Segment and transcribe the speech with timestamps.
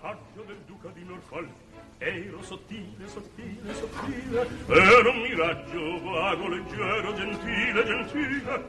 [0.00, 1.50] rampaggio del duca di Norfolk
[1.98, 8.64] ero sottile, sottile, sottile ero un miraggio vago, leggero, gentile, gentile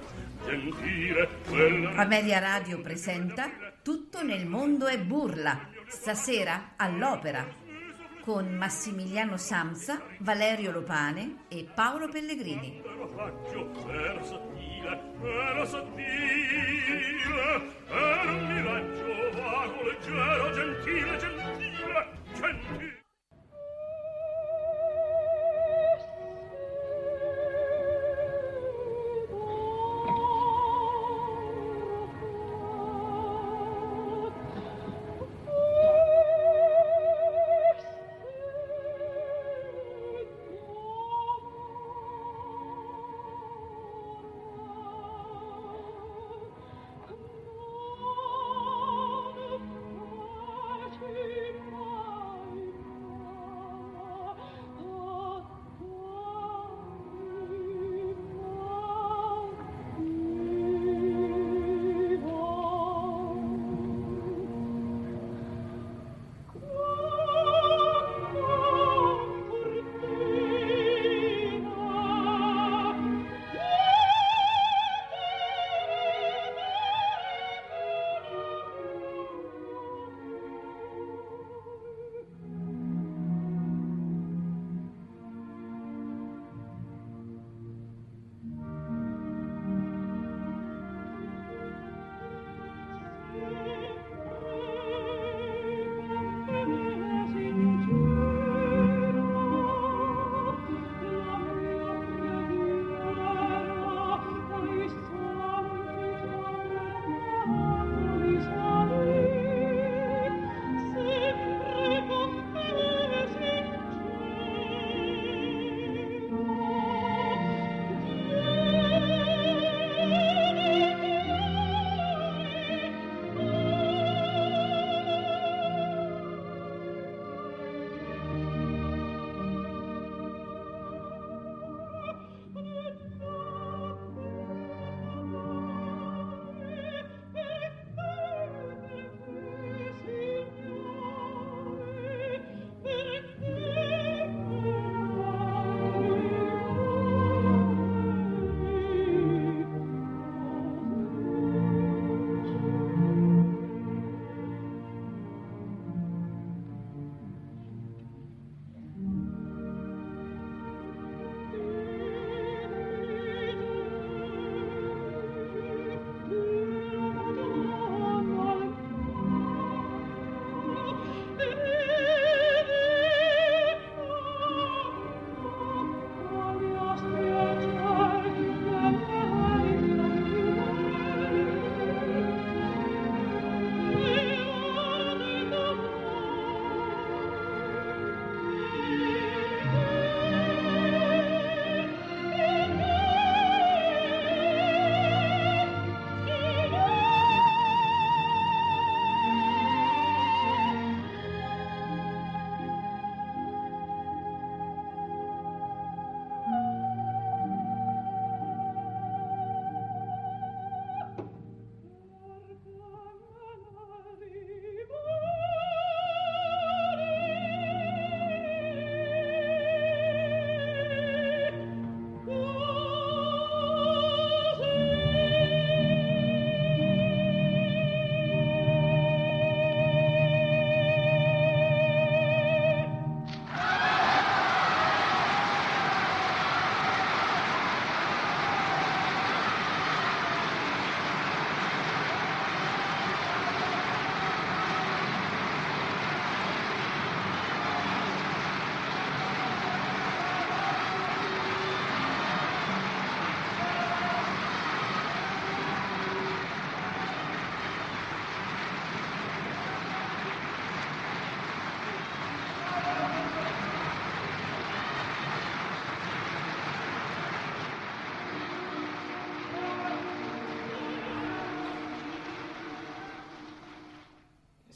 [0.46, 1.96] gentile quella...
[1.96, 3.50] Amelia Radio presenta
[3.82, 7.64] Tutto nel mondo è burla stasera all'opera
[8.22, 12.82] con Massimiliano Samsa, Valerio Lopane e Paolo Pellegrini.
[12.84, 17.24] Ero sottile, ero sottile,
[17.88, 19.15] ero un miraggio
[19.86, 23.05] leggero, gentile, gentile, gentile.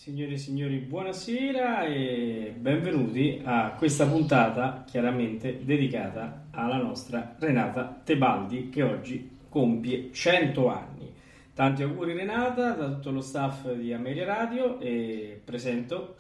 [0.10, 8.70] Signore e signori, buonasera e benvenuti a questa puntata chiaramente dedicata alla nostra Renata Tebaldi
[8.70, 11.14] che oggi compie 100 anni.
[11.54, 16.16] Tanti auguri Renata da tutto lo staff di Ameria Radio e presento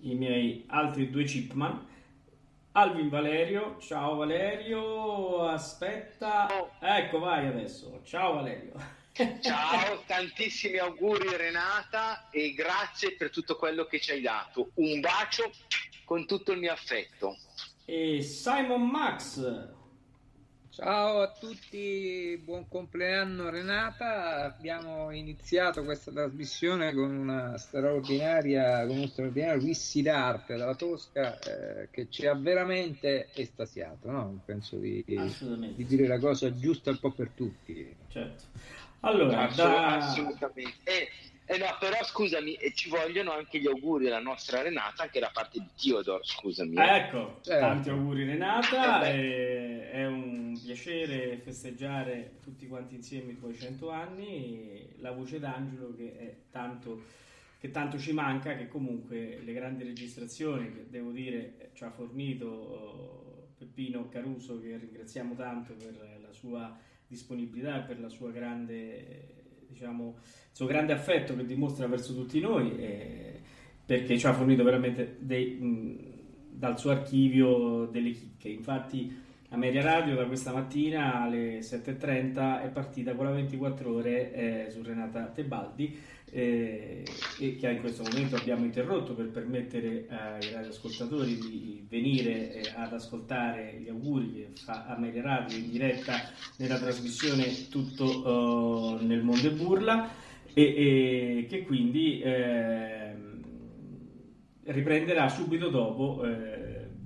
[0.00, 1.80] i miei altri due chipman.
[2.72, 6.46] Alvin Valerio, ciao Valerio, aspetta,
[6.78, 8.98] ecco vai adesso, ciao Valerio.
[9.12, 14.70] Ciao, tantissimi auguri Renata e grazie per tutto quello che ci hai dato.
[14.74, 15.50] Un bacio
[16.04, 17.36] con tutto il mio affetto.
[17.84, 19.78] E Simon Max,
[20.72, 24.44] Ciao a tutti, buon compleanno Renata.
[24.44, 31.88] Abbiamo iniziato questa trasmissione con una straordinaria, con uno straordinario whisky d'arte dalla Tosca eh,
[31.90, 34.10] che ci ha veramente estasiato.
[34.10, 34.40] No?
[34.44, 37.94] Penso di, di, dire la cosa giusta un po' per tutti.
[38.08, 38.44] Certo.
[39.00, 39.96] Allora, Assolut- da...
[39.96, 40.76] assolutamente.
[40.84, 41.08] Eh,
[41.46, 45.30] eh no, però scusami, eh, ci vogliono anche gli auguri alla nostra Renata, anche da
[45.32, 46.76] parte di Theodore, scusami.
[46.76, 46.96] Eh.
[46.96, 47.66] Ecco, certo.
[47.66, 54.88] tanti auguri Renata, eh è un piacere festeggiare tutti quanti insieme i tuoi 100 anni,
[54.98, 57.02] la voce d'Angelo che, tanto,
[57.58, 62.46] che tanto ci manca, che comunque le grandi registrazioni che devo dire ci ha fornito
[62.46, 66.74] oh, Peppino Caruso, che ringraziamo tanto per la sua
[67.10, 72.40] disponibilità e per la sua grande diciamo, il suo grande affetto che dimostra verso tutti
[72.40, 73.40] noi, eh,
[73.84, 75.98] perché ci ha fornito veramente dei, mh,
[76.50, 78.48] dal suo archivio delle chicche.
[78.48, 79.12] Infatti,
[79.52, 84.80] Ameria Radio da questa mattina alle 7.30 è partita con la 24 ore eh, su
[84.80, 85.98] Renata Tebaldi
[86.30, 87.02] eh,
[87.40, 92.92] e che in questo momento abbiamo interrotto per permettere ai radioascoltatori di venire eh, ad
[92.92, 99.48] ascoltare gli auguri che fa Ameria Radio in diretta nella trasmissione Tutto uh, nel mondo
[99.48, 100.10] e burla
[100.54, 103.42] e, e che quindi ehm,
[104.66, 106.59] riprenderà subito dopo eh,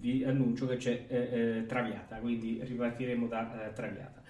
[0.05, 4.23] vi annuncio che c'è eh, eh, Traviata, quindi ripartiremo da eh, Traviata.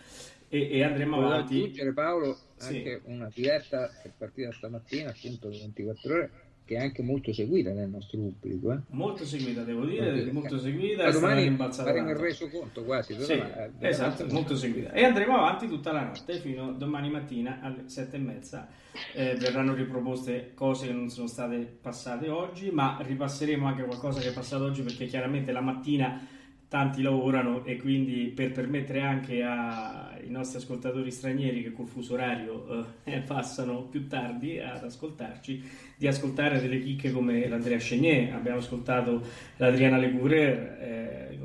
[0.48, 1.56] E, e andremo Volevo avanti.
[1.56, 3.10] aggiungere Paolo anche sì.
[3.10, 6.30] una diretta che è partita stamattina, appunto 24 ore,
[6.64, 8.72] che è anche molto seguita nel nostro pubblico.
[8.72, 8.78] Eh?
[8.90, 11.10] Molto seguita, devo dire, dire molto seguita.
[11.10, 13.14] domani faremo il reso conto quasi.
[13.20, 14.92] Sì, ma, esatto, molto seguita.
[14.92, 18.68] E andremo avanti tutta la notte fino a domani mattina alle sette e mezza.
[19.12, 24.28] Eh, verranno riproposte cose che non sono state passate oggi, ma ripasseremo anche qualcosa che
[24.28, 26.26] è passato oggi perché chiaramente la mattina
[26.74, 32.88] tanti lavorano e quindi per permettere anche ai nostri ascoltatori stranieri che col fuso orario
[33.04, 35.62] eh, passano più tardi ad ascoltarci,
[35.96, 39.24] di ascoltare delle chicche come l'Andrea Chenier, abbiamo ascoltato
[39.58, 41.38] l'Adriana Legourer, eh,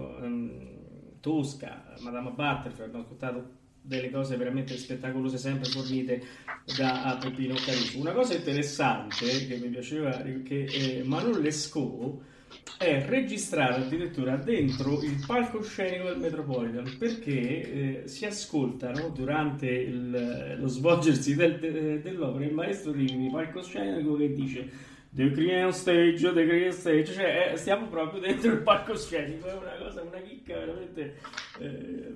[1.19, 3.49] Tosca, Madame Butterfield, abbiamo ascoltato
[3.83, 6.23] delle cose veramente spettacolose sempre fornite
[6.75, 7.99] da Peppino Caruso.
[7.99, 10.09] Una cosa interessante che mi piaceva
[10.43, 12.19] che eh, Manon Lescaut
[12.77, 20.67] è registrato addirittura dentro il palcoscenico del Metropolitan perché eh, si ascoltano durante il, lo
[20.67, 24.69] svolgersi del, de, dell'opera il maestro Rimini, palcoscenico che dice
[25.11, 29.75] The Create Stage, The Create Stage, cioè eh, stiamo proprio dentro il palcoscenico, è una
[29.77, 31.17] cosa, una chicca veramente
[31.59, 32.13] eh,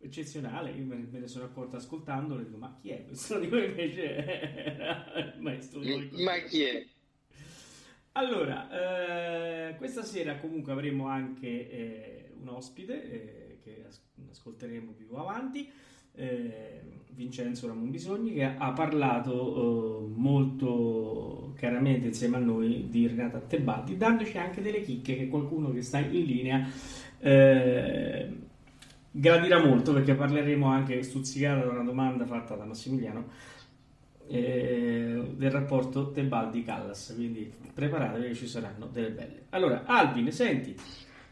[0.00, 0.72] eccezionale.
[0.72, 3.38] Io me, me, ne sono accorto ascoltandolo e dico: Ma chi è questo?
[3.40, 6.86] Dico invece era il maestro di Ma chi è?
[8.16, 15.14] Allora, eh, questa sera comunque avremo anche eh, un ospite eh, che as- ascolteremo più
[15.16, 15.70] avanti,
[16.14, 16.80] eh,
[17.10, 23.98] Vincenzo Ramon Bisogni, che ha parlato eh, molto chiaramente insieme a noi di Renata Tebaldi,
[23.98, 26.66] dandoci anche delle chicche che qualcuno che sta in linea
[27.18, 28.28] eh,
[29.10, 33.28] gradirà molto perché parleremo anche stuzzicata da una domanda fatta da Massimiliano
[34.28, 39.46] eh, del rapporto Tebaldi-Callas, quindi preparatevi che ci saranno delle belle.
[39.50, 40.74] Allora, Albin, senti,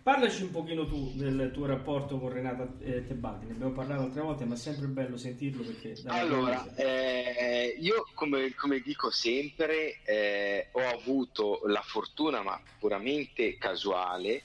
[0.03, 4.21] parlaci un pochino tu del tuo rapporto con Renata eh, Tebaldi, ne abbiamo parlato altre
[4.21, 5.95] volte, ma è sempre bello sentirlo perché...
[6.07, 14.43] Allora, eh, io come, come, dico sempre, eh, ho avuto la fortuna, ma puramente casuale,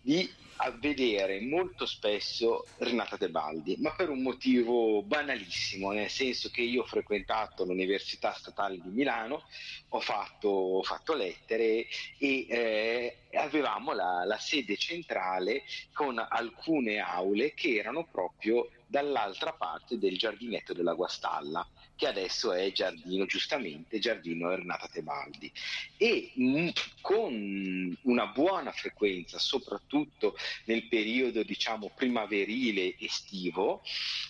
[0.00, 6.62] di a vedere molto spesso Renata Tebaldi, ma per un motivo banalissimo, nel senso che
[6.62, 9.44] io ho frequentato l'Università Statale di Milano,
[9.90, 11.86] ho fatto, ho fatto lettere
[12.18, 19.98] e eh, avevamo la, la sede centrale con alcune aule che erano proprio dall'altra parte
[19.98, 21.66] del giardinetto della Guastalla
[21.96, 25.50] che adesso è Giardino, giustamente Giardino Renata Tebaldi.
[25.96, 26.68] E mh, mm,
[27.00, 33.82] con una buona frequenza, soprattutto nel periodo diciamo primaverile estivo,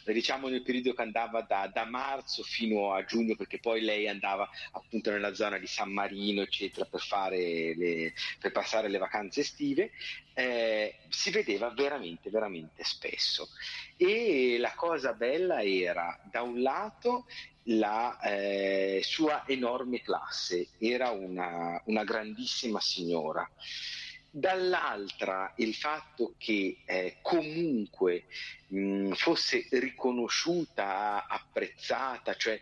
[0.05, 4.49] diciamo nel periodo che andava da, da, marzo fino a giugno, perché poi lei andava
[4.73, 9.91] appunto nella zona di San Marino, eccetera, per, le, per passare le vacanze estive,
[10.35, 13.49] eh, si vedeva veramente, veramente spesso.
[13.97, 17.27] E la cosa bella era, da un lato,
[17.69, 23.49] la eh, sua enorme classe, era una, una grandissima signora
[24.29, 28.27] dall'altra il fatto che eh, comunque
[28.69, 32.61] mh, fosse riconosciuta, apprezzata, cioè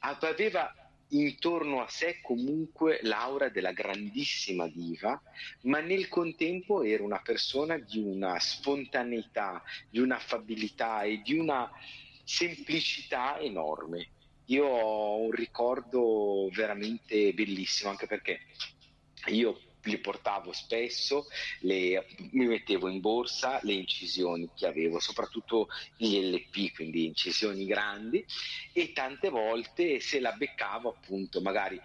[0.00, 0.70] aveva
[1.10, 5.20] intorno a sé comunque l'aura della grandissima diva,
[5.62, 11.70] ma nel contempo era una persona di una spontaneità, di un'affabilità e di una
[12.24, 14.08] semplicità enorme.
[14.46, 18.40] Io ho un ricordo veramente bellissimo, anche perché
[19.26, 21.26] io li portavo spesso,
[21.60, 28.24] le, mi mettevo in borsa le incisioni che avevo, soprattutto gli LP, quindi incisioni grandi,
[28.72, 31.80] e tante volte se la beccavo appunto magari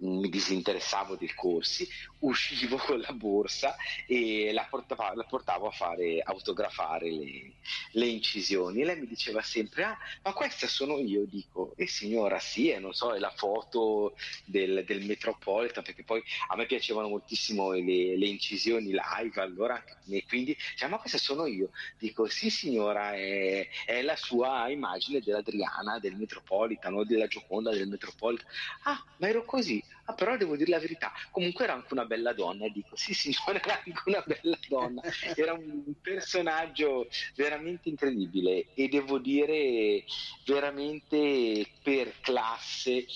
[0.00, 1.88] mi disinteressavo dei corsi,
[2.20, 3.76] uscivo con la borsa
[4.06, 7.52] e la portavo, la portavo a fare autografare le,
[7.92, 8.80] le, incisioni.
[8.80, 11.24] E lei mi diceva sempre: Ah, ma questa sono io.
[11.26, 14.14] Dico, e eh, signora, sì, e non so, è la foto
[14.44, 20.24] del, del Metropolitan, perché poi a me piacevano moltissimo le, le incisioni live, allora, e
[20.26, 21.70] quindi, cioè, ma questa sono io.
[21.98, 27.88] Dico, sì, signora, è, è la sua immagine dell'Adriana, del Metropolitan o della Gioconda del
[27.88, 28.46] Metropolitan.
[28.84, 29.82] Ah, ma ero così.
[30.10, 33.14] Ah, però devo dire la verità, comunque era anche una bella donna, e dico sì
[33.14, 35.02] signore, era anche una bella donna,
[35.36, 40.04] era un personaggio veramente incredibile e devo dire
[40.44, 43.06] veramente per classe,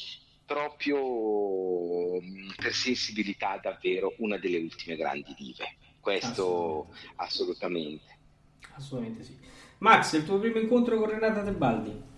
[0.47, 8.19] proprio mm, per sensibilità davvero una delle ultime grandi dive, questo assolutamente.
[8.77, 9.37] Assolutamente, assolutamente sì.
[9.79, 12.13] Max, il tuo primo incontro con Renata Tebaldi?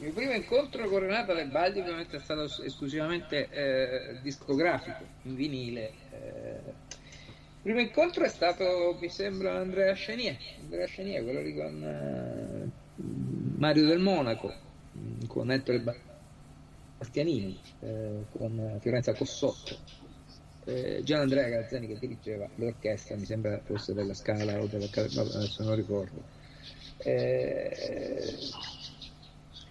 [0.00, 5.90] Il primo incontro con Renata Lebaldi ovviamente è stato esclusivamente eh, discografico, in vinile.
[6.12, 6.60] Eh.
[6.66, 12.70] Il primo incontro è stato, mi sembra, Andrea Chenier, Andrea Chenier quello lì con eh,
[13.56, 14.54] Mario del Monaco,
[15.26, 15.82] con Ettore
[16.98, 19.76] Bastianini, eh, con Fiorenza Cossotto.
[20.64, 25.22] Eh, Gian Andrea Gazzani che dirigeva l'orchestra, mi sembra fosse della Scala o della no,
[25.22, 26.22] adesso non ricordo.
[26.98, 27.74] Eh,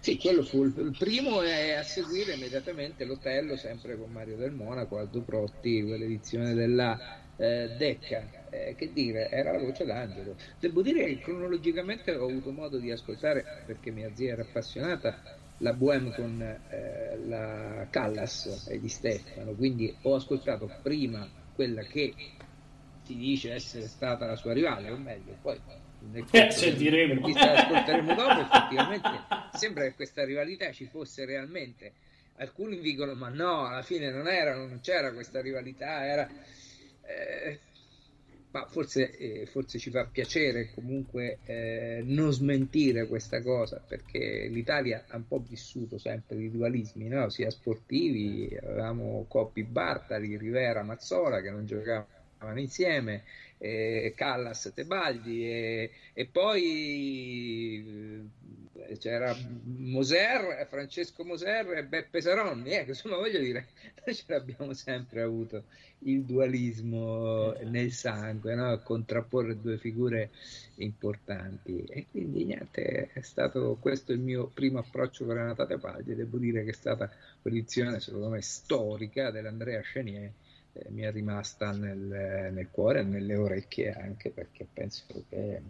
[0.00, 4.52] sì, quello fu il, il primo e a seguire immediatamente l'Otello, sempre con Mario del
[4.52, 6.98] Monaco, Aldo Protti, quell'edizione della
[7.36, 8.46] eh, Decca.
[8.50, 10.34] Eh, che dire, era la voce d'angelo.
[10.58, 15.20] Devo dire che cronologicamente ho avuto modo di ascoltare, perché mia zia era appassionata,
[15.58, 22.14] la Bohème con eh, la Callas e di Stefano, quindi ho ascoltato prima quella che
[23.02, 25.58] si dice essere stata la sua rivale, o meglio, poi
[26.10, 27.20] nel eh, sentiremo.
[27.20, 29.08] Chi ascolteremo dopo, effettivamente
[29.52, 31.92] sembra che questa rivalità ci fosse realmente.
[32.36, 36.28] Alcuni dicono: ma no, alla fine non, era, non c'era questa rivalità, era.
[37.02, 37.58] Eh,
[38.50, 45.04] ma forse, eh, forse, ci fa piacere comunque eh, non smentire questa cosa perché l'Italia
[45.06, 47.28] ha un po' vissuto sempre di dualismi, no?
[47.28, 53.24] sia sportivi, avevamo Coppi Bartali, Rivera Mazzola che non giocavano insieme,
[53.58, 57.84] eh, Callas Tebaldi e, e poi
[58.86, 63.68] eh, c'era Moser, Francesco Moser e Beppe Saronni, eh, insomma voglio dire,
[64.04, 65.64] noi ce l'abbiamo sempre avuto
[66.00, 68.80] il dualismo nel sangue, no?
[68.82, 70.30] contrapporre due figure
[70.76, 71.84] importanti.
[71.88, 76.64] E quindi niente, è stato questo il mio primo approccio con Renata Tebaldi, devo dire
[76.64, 77.10] che è stata
[77.42, 80.32] un'edizione secondo me storica dell'Andrea Chenier
[80.72, 85.60] eh, mi è rimasta nel, nel cuore e nelle orecchie anche perché penso che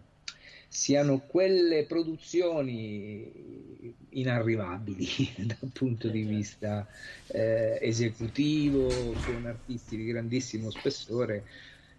[0.69, 5.07] siano quelle produzioni inarrivabili
[5.47, 6.87] dal punto di vista
[7.29, 11.47] eh, esecutivo, sono artisti di grandissimo spessore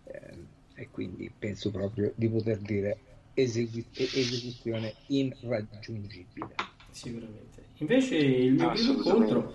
[0.03, 2.97] eh, e quindi penso proprio di poter dire
[3.33, 6.55] esecu- esecuzione irraggiungibile.
[6.91, 7.63] Sicuramente.
[7.77, 9.53] Invece il mio, primo incontro,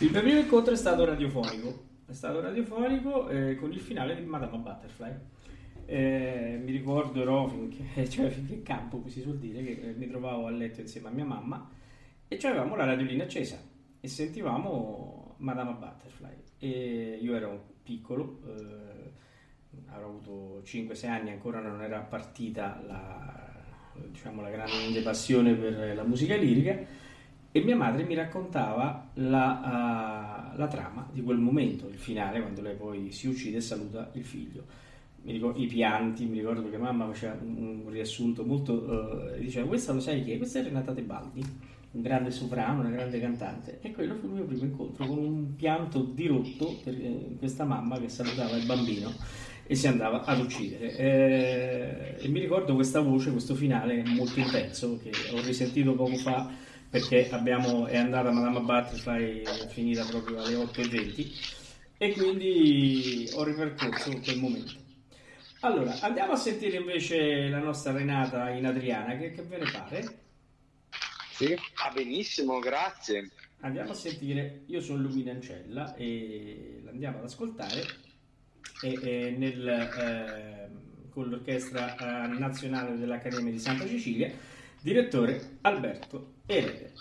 [0.00, 4.24] il mio primo incontro è stato radiofonico è stato radiofonico eh, con il finale di
[4.24, 5.12] Madama Butterfly.
[5.86, 10.46] Eh, mi ricordo ero finché, cioè, finché campo, si suol dire, che eh, mi trovavo
[10.46, 11.68] a letto insieme a mia mamma
[12.28, 13.58] e avevamo la radiolina accesa
[14.00, 16.34] e sentivamo Madama Butterfly.
[16.58, 19.12] E io ero piccolo, eh,
[19.86, 23.52] avrò avuto 5-6 anni, ancora non era partita la,
[24.08, 27.04] diciamo, la grande passione per la musica lirica
[27.56, 32.60] e mia madre mi raccontava la, uh, la, trama di quel momento, il finale, quando
[32.60, 34.62] lei poi si uccide e saluta il figlio.
[35.22, 38.74] Mi ricordo, I pianti, mi ricordo che mamma faceva un, un riassunto molto...
[38.74, 40.36] Uh, diceva, questa lo sai chi è?
[40.36, 41.42] Questa è Renata Tebaldi,
[41.92, 43.78] un grande soprano, una grande cantante.
[43.80, 47.98] E quello fu il mio primo incontro, con un pianto dirotto per eh, questa mamma
[47.98, 49.10] che salutava il bambino
[49.66, 50.94] e si andava ad uccidere.
[50.94, 56.65] Eh, e mi ricordo questa voce, questo finale molto intenso che ho risentito poco fa
[56.90, 61.54] perché abbiamo, è andata Madame Butterfly è finita proprio alle 8.20
[61.98, 64.84] e quindi ho ripercorso quel momento.
[65.60, 70.18] Allora, andiamo a sentire invece la nostra Renata in Adriana, che, che ve ne pare?
[71.32, 71.54] Sì.
[71.84, 73.30] Ah, benissimo, grazie.
[73.60, 77.84] Andiamo a sentire, io sono Lumina Ancella e l'andiamo ad ascoltare
[78.82, 80.68] e, e nel, eh,
[81.10, 84.30] con l'Orchestra eh, Nazionale dell'Accademia di Santa Cecilia,
[84.80, 86.92] direttore Alberto Ele.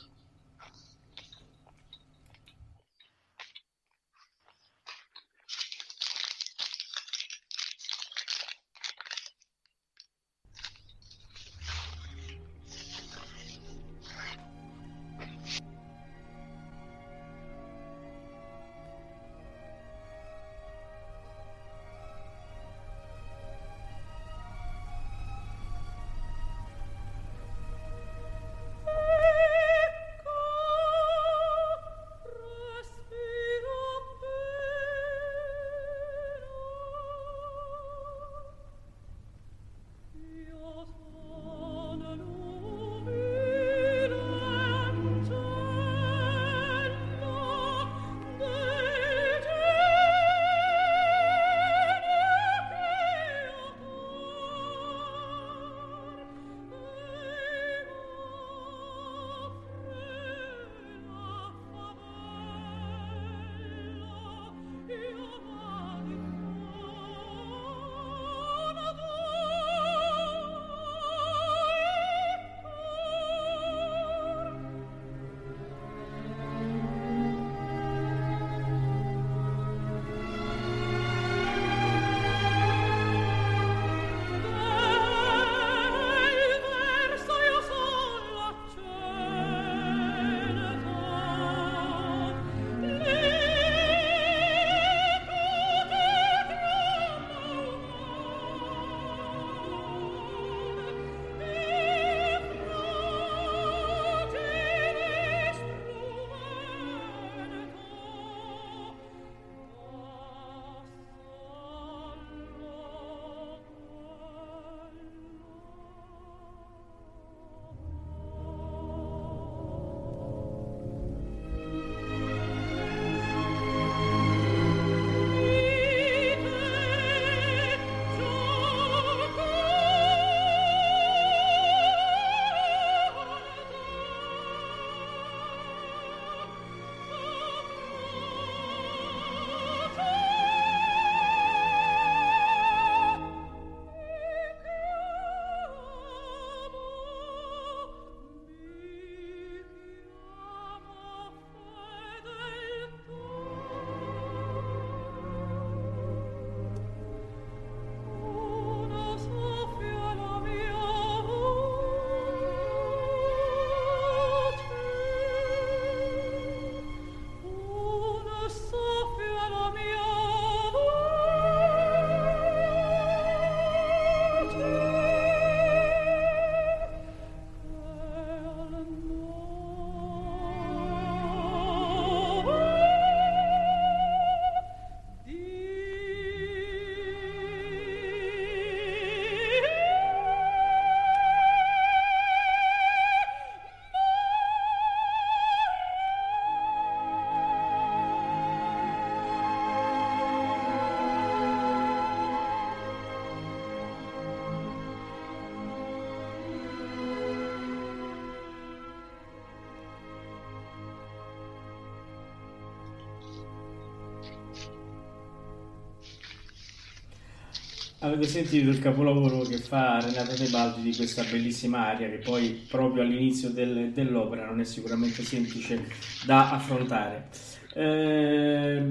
[218.06, 223.02] Avete sentito il capolavoro che fa Renata Tebaldi di questa bellissima aria che poi proprio
[223.02, 225.88] all'inizio del, dell'opera non è sicuramente semplice
[226.24, 227.30] da affrontare.
[227.74, 228.84] Eh,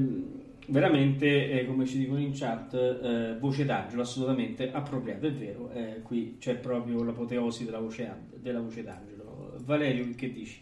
[0.67, 6.01] veramente, eh, come ci dicono in chat, eh, voce d'angelo assolutamente appropriato, è vero, eh,
[6.03, 9.55] qui c'è proprio l'apoteosi della voce, della voce d'angelo.
[9.61, 10.61] Valerio, che dici?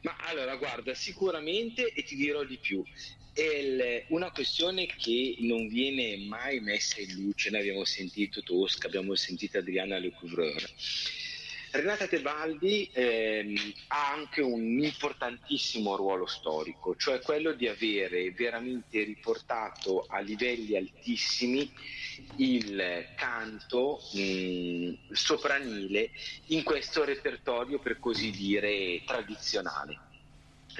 [0.00, 2.84] Ma allora, guarda, sicuramente e ti dirò di più
[3.32, 9.14] è una questione che non viene mai messa in luce, noi abbiamo sentito Tosca, abbiamo
[9.14, 10.64] sentito Adriana Le Couvreur.
[11.72, 13.54] Renata Tebaldi ehm,
[13.88, 21.70] ha anche un importantissimo ruolo storico, cioè quello di avere veramente riportato a livelli altissimi
[22.36, 26.10] il canto mh, sopranile
[26.46, 30.05] in questo repertorio per così dire tradizionale.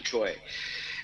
[0.03, 0.39] Cioè,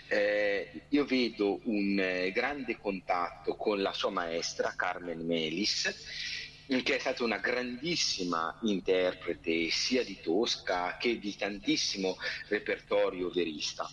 [0.09, 6.41] eh, io vedo un eh, grande contatto con la sua maestra Carmen Melis
[6.81, 12.17] che è stata una grandissima interprete sia di Tosca che di tantissimo
[12.49, 13.87] repertorio verista.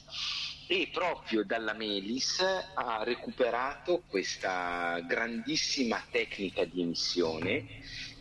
[0.68, 7.66] E proprio dalla Melis ha recuperato questa grandissima tecnica di emissione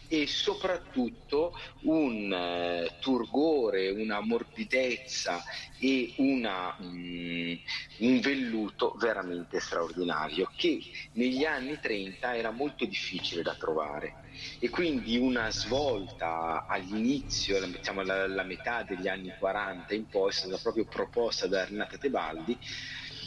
[0.09, 5.43] e soprattutto un eh, turgore, una morbidezza
[5.79, 7.55] e una, mm,
[7.99, 10.81] un velluto veramente straordinario che
[11.13, 14.15] negli anni 30 era molto difficile da trovare.
[14.61, 20.33] E quindi una svolta all'inizio, diciamo alla, alla metà degli anni 40 in poi è
[20.33, 22.59] stata proprio proposta da Renata Tebaldi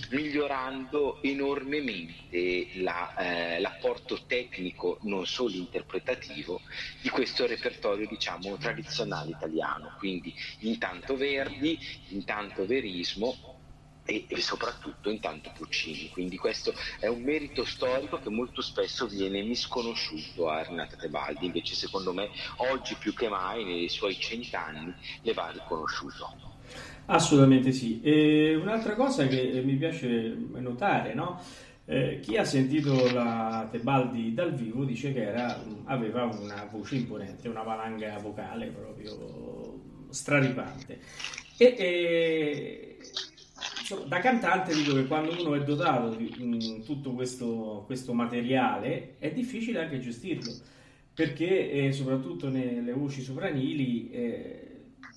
[0.09, 6.61] migliorando enormemente la, eh, l'apporto tecnico, non solo interpretativo,
[7.01, 11.77] di questo repertorio diciamo tradizionale italiano, quindi intanto Verdi,
[12.09, 13.59] intanto Verismo
[14.05, 16.09] e, e, soprattutto intanto Puccini.
[16.09, 21.75] Quindi questo è un merito storico che molto spesso viene misconosciuto a Renata Tebaldi, invece
[21.75, 26.50] secondo me oggi più che mai nei suoi cent'anni le va riconosciuto.
[27.11, 27.99] Assolutamente sì.
[28.01, 31.41] E un'altra cosa che mi piace notare, no?
[31.83, 37.49] Eh, chi ha sentito la Tebaldi dal vivo dice che era, aveva una voce imponente,
[37.49, 40.99] una valanga vocale proprio straripante.
[41.57, 42.97] E, e
[43.79, 49.15] insomma, da cantante dico che quando uno è dotato di mh, tutto questo, questo, materiale
[49.19, 50.53] è difficile anche gestirlo,
[51.13, 54.09] perché eh, soprattutto nelle voci sopranili...
[54.11, 54.60] Eh,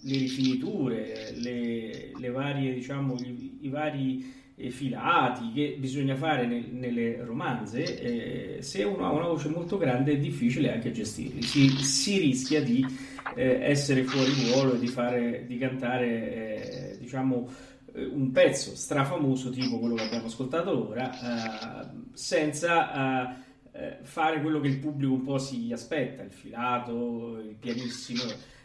[0.04, 6.68] le rifiniture, le, le varie, diciamo, i, i vari eh, filati che bisogna fare nel,
[6.70, 7.98] nelle romanze,
[8.58, 12.62] eh, se uno ha una voce molto grande è difficile anche gestirli, si, si rischia
[12.62, 12.86] di
[13.34, 17.48] eh, essere fuori ruolo e di, fare, di cantare eh, diciamo,
[17.94, 23.42] eh, un pezzo strafamoso tipo quello che abbiamo ascoltato ora, eh, senza
[24.02, 28.22] fare quello che il pubblico un po' si aspetta, il filato, il pianissimo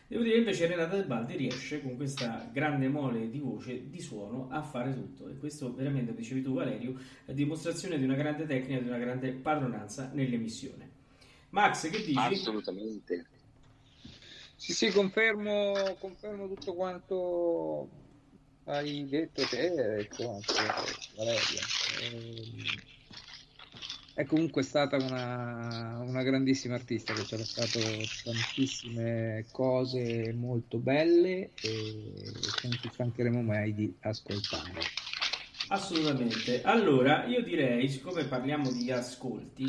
[0.09, 4.47] Devo dire invece Renata Del Baldi riesce con questa grande mole di voce, di suono,
[4.49, 8.81] a fare tutto e questo veramente, dicevi tu Valerio, è dimostrazione di una grande tecnica,
[8.81, 10.89] di una grande padronanza nell'emissione.
[11.49, 12.17] Max, che dici?
[12.17, 13.27] Assolutamente.
[14.55, 17.87] Sì, sì, confermo, confermo tutto quanto
[18.63, 20.53] hai detto te e detto anche
[21.15, 21.59] Valerio.
[22.01, 22.98] Eh,
[24.19, 27.79] è comunque stata una, una grandissima artista che ci ha lasciato
[28.25, 32.11] tantissime cose molto belle e
[32.59, 34.73] che non ci stancheremo mai di ascoltare.
[35.69, 36.61] Assolutamente.
[36.63, 39.65] Allora, io direi, siccome parliamo di ascolti,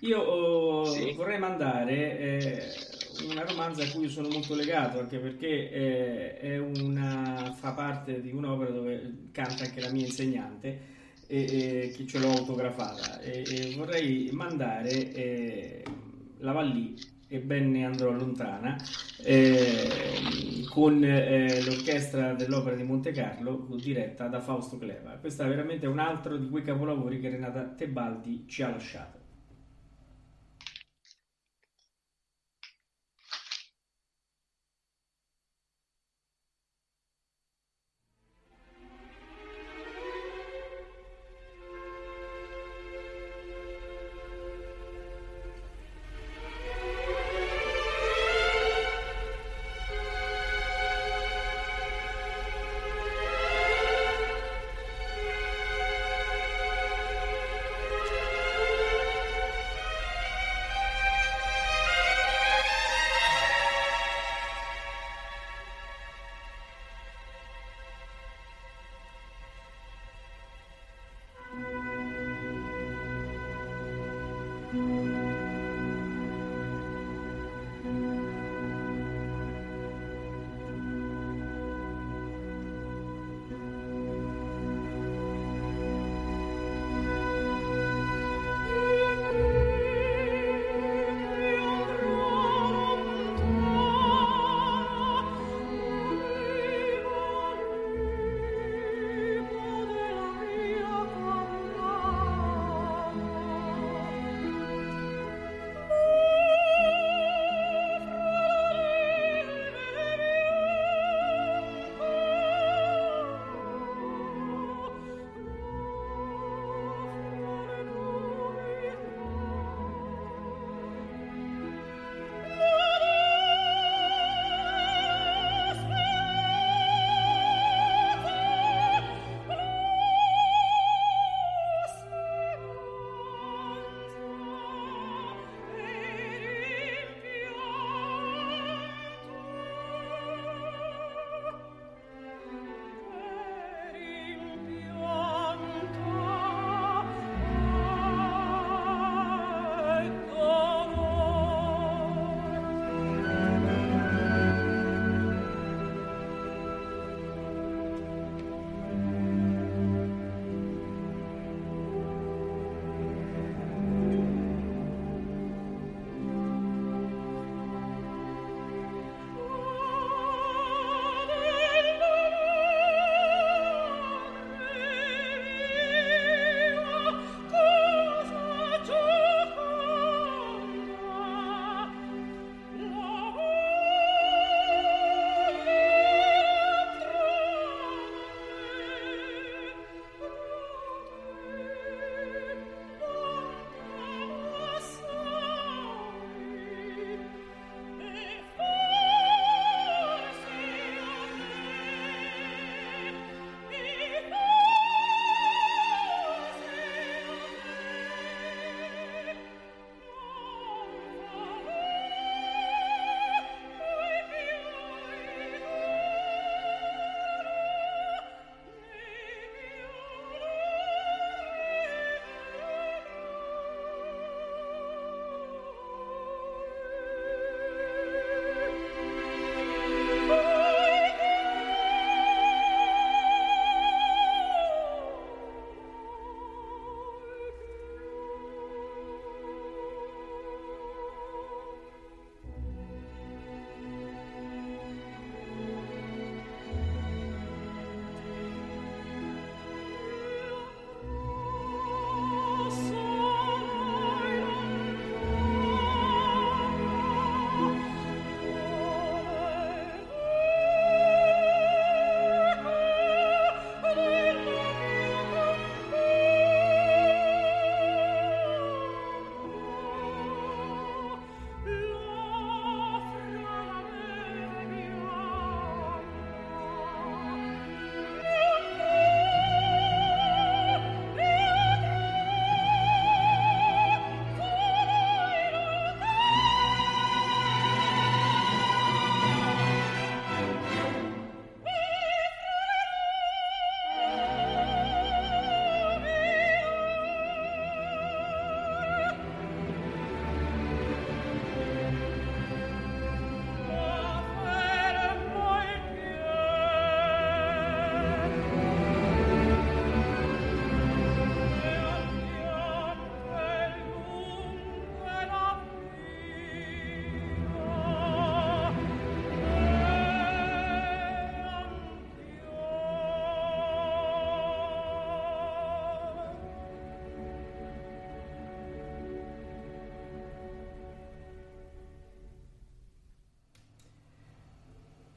[0.00, 1.12] io oh, sì.
[1.12, 2.62] vorrei mandare eh,
[3.28, 8.32] una romanza a cui sono molto legato, anche perché eh, è una, fa parte di
[8.32, 10.92] un'opera dove canta anche la mia insegnante
[11.26, 13.20] e, e che ce l'ho autografata.
[13.20, 15.84] E, e vorrei mandare eh,
[16.38, 16.96] la Vallì
[17.28, 18.76] e ben andrò lontana
[19.22, 25.12] eh, con eh, l'orchestra dell'opera di Monte Carlo diretta da Fausto Cleva.
[25.12, 29.21] Questo è veramente un altro di quei capolavori che Renata Tebaldi ci ha lasciato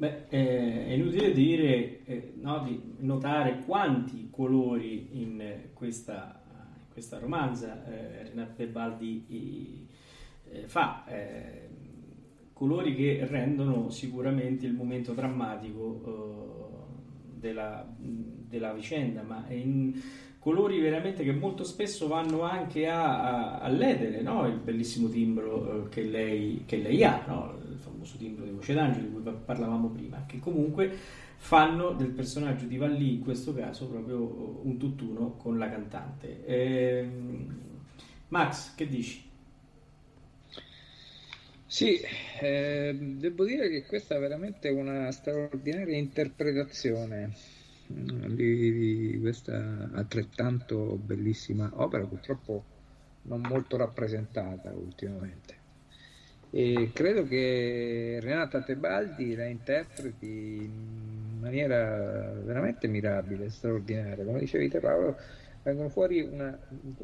[0.05, 6.43] Beh, eh, è inutile dire, eh, no, di notare quanti colori in questa,
[6.77, 9.87] in questa romanza eh, Renato Tebaldi
[10.47, 11.69] eh, fa, eh,
[12.53, 19.99] colori che rendono sicuramente il momento drammatico eh, della, della, vicenda, ma in
[20.45, 24.45] colori veramente che molto spesso vanno anche a, a, a ledere no?
[24.45, 27.23] il bellissimo timbro che lei, che, lei, ha.
[27.25, 27.58] No?
[27.79, 30.95] famoso timbro di voce d'angelo di cui parlavamo prima, che comunque
[31.38, 36.45] fanno del personaggio di Vallì in questo caso proprio un tutt'uno con la cantante.
[36.45, 37.10] Eh,
[38.27, 39.23] Max, che dici?
[41.65, 41.99] Sì,
[42.39, 47.54] eh, devo dire che questa è veramente una straordinaria interpretazione
[47.87, 52.63] di, di questa altrettanto bellissima opera, purtroppo
[53.23, 55.63] non molto rappresentata ultimamente.
[56.51, 64.23] E credo che Renata Tebaldi la interpreti in maniera veramente mirabile, straordinaria.
[64.23, 65.17] Come dicevi te Paolo,
[65.63, 66.57] vengono fuori una,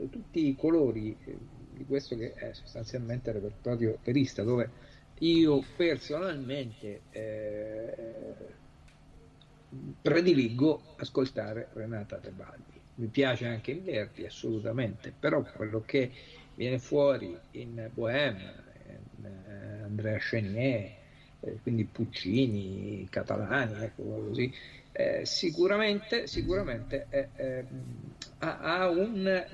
[0.09, 1.17] tutti i colori
[1.73, 4.69] di questo che è sostanzialmente il repertorio perista, dove
[5.19, 7.95] io personalmente eh,
[10.01, 12.79] prediligo ascoltare Renata Tebaldi.
[12.95, 16.11] Mi piace anche il Verdi, assolutamente, però quello che
[16.55, 18.53] viene fuori in Bohème,
[19.23, 20.91] eh, Andrea Chenier,
[21.39, 24.53] eh, quindi Puccini, Catalani, ecco così,
[24.91, 27.63] eh, sicuramente, sicuramente è,
[28.39, 29.53] ha, ha, un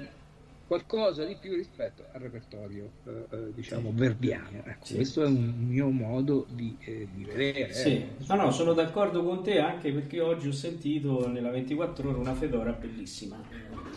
[0.67, 4.95] qualcosa di più rispetto al repertorio eh, diciamo verdiano ecco, sì.
[4.95, 8.05] questo è un mio modo di, eh, di vedere sì.
[8.27, 12.33] no no sono d'accordo con te anche perché oggi ho sentito nella 24 ore una
[12.33, 13.41] Fedora bellissima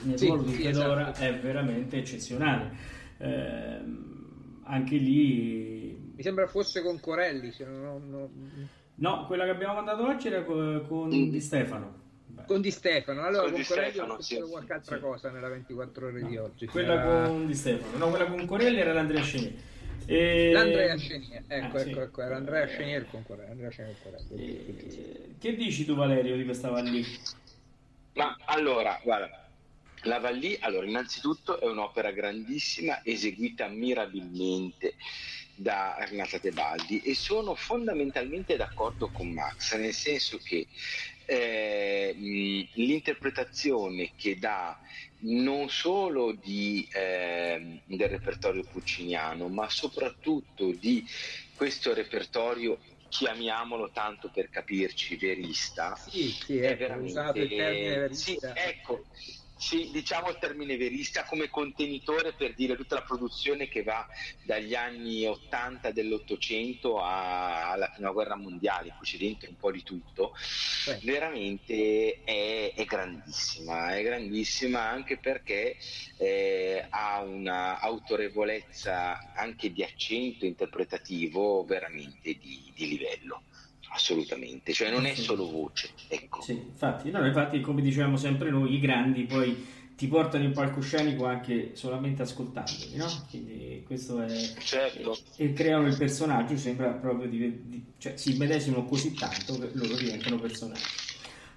[0.05, 1.25] il sì, ruolo di Fedora esatto.
[1.25, 4.09] è veramente eccezionale eh,
[4.71, 6.13] anche lì...
[6.15, 8.69] Mi sembra fosse con Corelli, se non, non...
[8.97, 11.31] No, quella che abbiamo mandato oggi era con, con mm.
[11.31, 12.00] Di Stefano.
[12.31, 12.45] Beh.
[12.45, 15.03] Con Di Stefano, allora con, con Corelli Stefano, ho sì, qualche altra sì.
[15.03, 16.67] cosa nella 24 ore no, di oggi.
[16.67, 17.27] Quella era...
[17.29, 19.55] con Di Stefano, no, quella con Corelli era l'Andrea Scenier.
[20.07, 20.51] E...
[20.53, 21.99] L'Andrea Scenier, ecco, ah, ecco, sì.
[21.99, 23.51] ecco, era Andrea Scenier con Corelli.
[23.51, 24.47] Andrea Scenier con Corelli.
[24.47, 25.35] E...
[25.39, 27.05] Che dici tu Valerio di questa Valli?
[28.15, 29.49] Ma allora, guarda,
[30.03, 34.95] la Vallì, allora, innanzitutto è un'opera grandissima, eseguita mirabilmente
[35.55, 40.67] da Renata Tebaldi e sono fondamentalmente d'accordo con Max, nel senso che
[41.31, 42.13] eh,
[42.75, 44.77] l'interpretazione che dà
[45.19, 51.07] non solo di, eh, del repertorio pucciniano, ma soprattutto di
[51.55, 57.99] questo repertorio chiamiamolo tanto per capirci verista sì, sì, è ecco, veramente usato il termine
[57.99, 58.55] verista.
[58.55, 59.07] Sì, ecco,
[59.61, 64.09] sì, diciamo il termine verista come contenitore per dire tutta la produzione che va
[64.43, 69.83] dagli anni 80 dell'Ottocento alla prima guerra mondiale, in cui c'è dentro un po' di
[69.83, 70.33] tutto,
[70.89, 70.99] eh.
[71.03, 75.77] veramente è, è, grandissima, è grandissima anche perché
[76.17, 83.43] eh, ha una autorevolezza anche di accento interpretativo veramente di, di livello
[83.91, 85.91] assolutamente, cioè non è solo voce.
[86.09, 86.43] Ecco.
[86.43, 91.27] Sì, infatti, no, infatti, come dicevamo sempre noi, i grandi poi ti portano in palcoscenico
[91.27, 93.07] anche solamente ascoltandoli, no?
[93.29, 94.29] Quindi questo è...
[94.59, 95.19] Certo.
[95.37, 99.95] E, creano il personaggio, sembra proprio di, di cioè si medesimano così tanto che loro
[99.97, 100.83] diventano personaggi.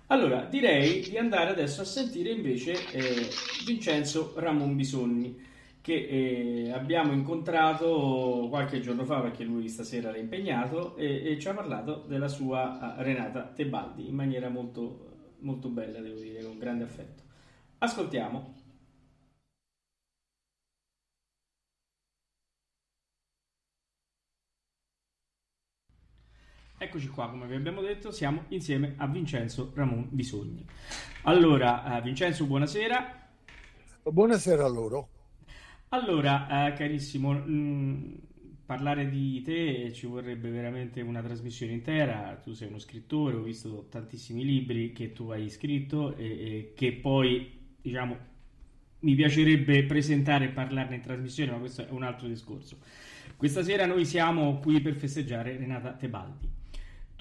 [0.08, 3.30] Allora, direi di andare adesso a sentire invece eh,
[3.66, 5.52] Vincenzo Ramon Bisogni
[5.84, 11.50] che eh, abbiamo incontrato qualche giorno fa perché lui stasera era impegnato e, e ci
[11.50, 16.58] ha parlato della sua uh, Renata Tebaldi in maniera molto, molto bella, devo dire, con
[16.58, 17.24] grande affetto.
[17.80, 18.62] Ascoltiamo.
[26.78, 30.66] Eccoci qua, come vi abbiamo detto, siamo insieme a Vincenzo Ramon Bisogni.
[31.24, 33.32] Allora, uh, Vincenzo, buonasera.
[34.04, 35.13] Buonasera a loro.
[35.94, 38.14] Allora, eh, carissimo, mh, mm,
[38.66, 42.36] parlare di te ci vorrebbe veramente una trasmissione intera.
[42.44, 46.94] Tu sei uno scrittore, ho visto tantissimi libri che tu hai scritto e, e che
[46.94, 48.18] poi, diciamo,
[49.02, 52.78] mi piacerebbe presentare e parlarne in trasmissione, ma questo è un altro discorso.
[53.38, 56.50] Questa sera noi siamo qui per festeggiare Renata Tebaldi.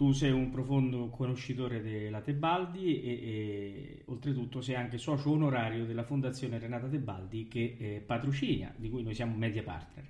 [0.02, 6.02] Tu sei un profondo conoscitore della Tebaldi e, e, oltretutto sei anche socio onorario della
[6.02, 10.04] Fondazione Renata Tebaldi che eh, patrocina, di cui noi siamo media partner.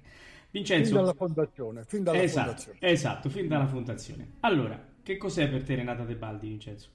[0.50, 2.78] Vincenzo, fin dalla fondazione, fin dalla esatto, fondazione.
[2.81, 4.28] Esatto, fin dalla fondazione.
[4.40, 6.88] Allora, che cos'è per te Renata Tebaldi, Vincenzo?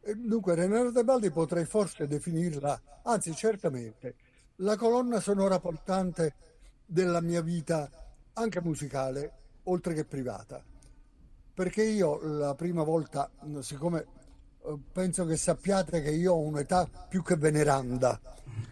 [0.00, 4.16] Eh, dunque, Renata Tebaldi potrei forse definirla, anzi certamente,
[4.56, 6.34] la colonna sonora portante
[6.84, 7.88] della mia vita,
[8.32, 10.60] anche musicale, oltre che privata
[11.54, 14.04] perché io la prima volta, siccome
[14.66, 18.20] eh, penso che sappiate che io ho un'età più che veneranda,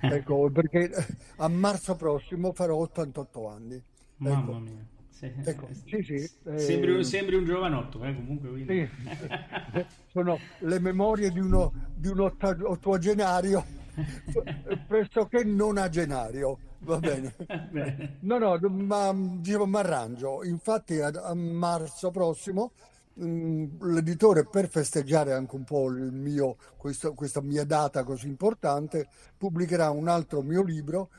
[0.01, 0.91] ecco, perché
[1.37, 3.75] a marzo prossimo farò 88 anni.
[3.75, 3.83] Ecco.
[4.17, 4.87] Mamma mia.
[5.09, 5.33] Sì.
[5.45, 8.91] Ecco, sì, sì, eh, Sembri, sembri un giovanotto, eh, comunque.
[10.11, 13.65] Sono le memorie di uno, di un otta- ottuagenario
[14.89, 16.59] pressoché nonagenario.
[16.85, 17.35] Va bene.
[17.71, 18.17] Bene.
[18.21, 19.13] No, no, ma
[19.67, 20.43] mi arrangio.
[20.45, 22.73] Infatti a, a marzo prossimo
[23.15, 29.09] mh, l'editore per festeggiare anche un po' il mio, questo- questa mia data così importante
[29.37, 31.11] pubblicherà un altro mio libro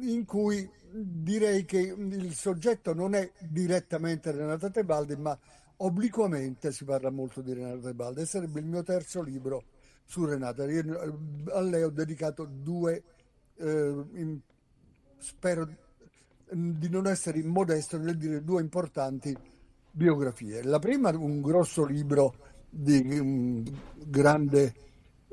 [0.00, 5.36] in cui direi che il soggetto non è direttamente Renata Tebaldi, ma
[5.78, 9.64] obliquamente si parla molto di Renata Tebaldi e sarebbe il mio terzo libro
[10.04, 10.64] su Renata.
[10.70, 13.02] Io, eh, a lei ho dedicato due,
[13.56, 14.04] eh,
[15.22, 15.66] spero
[16.50, 19.34] di non essere immodesto nel dire due importanti
[19.90, 20.62] biografie.
[20.62, 22.34] La prima, un grosso libro
[22.68, 23.62] di um,
[24.04, 24.74] grande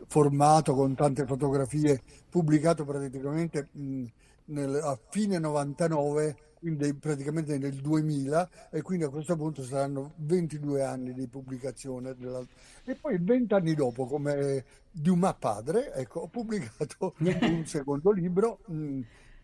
[0.07, 4.03] formato con tante fotografie, pubblicato praticamente mh,
[4.45, 10.83] nel- a fine 99, quindi praticamente nel 2000, e quindi a questo punto saranno 22
[10.83, 12.15] anni di pubblicazione.
[12.15, 12.43] della-
[12.85, 18.99] E poi 20 anni dopo, come Dumas padre, ecco, ho pubblicato un secondo libro, mh,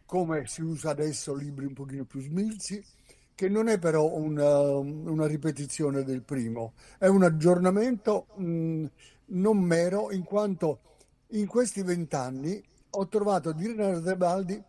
[0.06, 2.84] come si usa adesso, libri un pochino più smilzi,
[3.34, 8.86] che non è però una, una ripetizione del primo, è un aggiornamento mh,
[9.28, 10.80] non mero, in quanto
[11.30, 14.64] in questi vent'anni ho trovato di Renato Tebaldi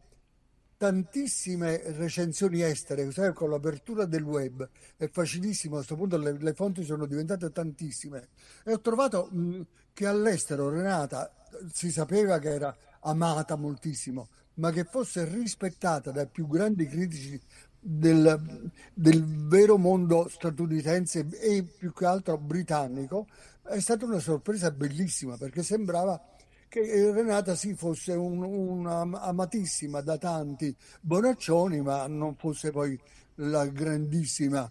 [0.77, 6.53] tantissime recensioni estere, sai, con l'apertura del web è facilissimo, a questo punto le, le
[6.53, 8.29] fonti sono diventate tantissime
[8.65, 9.61] e ho trovato mh,
[9.95, 11.33] che all'estero Renata
[11.73, 17.41] si sapeva che era amata moltissimo, ma che fosse rispettata dai più grandi critici
[17.79, 23.27] del, del vero mondo statunitense e più che altro britannico,
[23.63, 26.21] è stata una sorpresa bellissima perché sembrava
[26.69, 32.99] che Renata sì fosse un- una amatissima da tanti bonaccioni, ma non fosse poi
[33.37, 34.71] la grandissima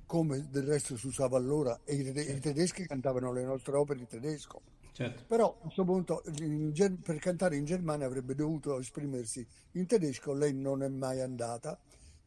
[0.07, 4.00] come del resto si usava allora, e i, tede- i tedeschi cantavano le nostre opere
[4.00, 4.61] in tedesco.
[4.92, 5.24] Certo.
[5.26, 10.55] Però a questo punto in per cantare in Germania avrebbe dovuto esprimersi in tedesco, lei
[10.55, 11.78] non è mai andata,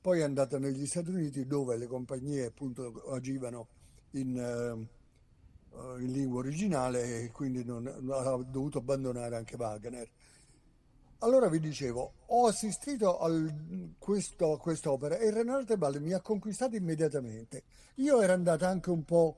[0.01, 3.67] poi è andata negli Stati Uniti dove le compagnie appunto agivano
[4.11, 10.09] in, eh, in lingua originale e quindi non, ha dovuto abbandonare anche Wagner.
[11.19, 13.31] Allora vi dicevo, ho assistito a
[13.97, 17.63] questo, quest'opera e Renato Tebaldi mi ha conquistato immediatamente.
[17.95, 19.35] Io ero andata anche un po',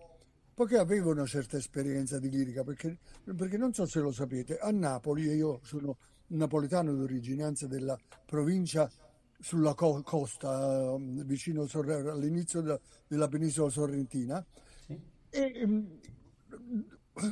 [0.54, 2.98] perché avevo una certa esperienza di lirica, perché,
[3.34, 7.98] perché non so se lo sapete, a Napoli, e io sono napoletano di originanza della
[8.26, 8.92] provincia
[9.40, 14.46] sulla co- costa, vicino Sorre- all'inizio della, della penisola sorrentina,
[14.86, 15.00] Sì.
[15.30, 16.00] e ehm,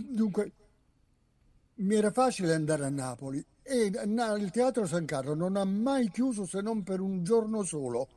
[0.09, 0.51] dunque
[1.75, 6.45] mi era facile andare a Napoli e il Teatro San Carlo non ha mai chiuso
[6.45, 8.07] se non per un giorno solo,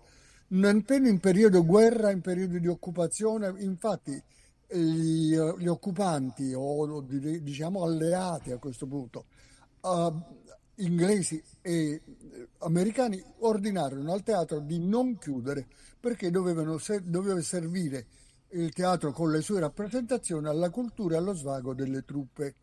[0.48, 3.52] nemmeno in periodo guerra, in periodo di occupazione.
[3.58, 4.22] Infatti
[4.68, 9.24] gli, gli occupanti o di- diciamo alleati a questo punto,
[9.82, 10.12] eh,
[10.76, 12.02] inglesi e eh,
[12.58, 15.66] americani, ordinarono al teatro di non chiudere
[15.98, 18.06] perché dovevano doveva servire
[18.50, 22.54] il teatro con le sue rappresentazioni alla cultura e allo svago delle truppe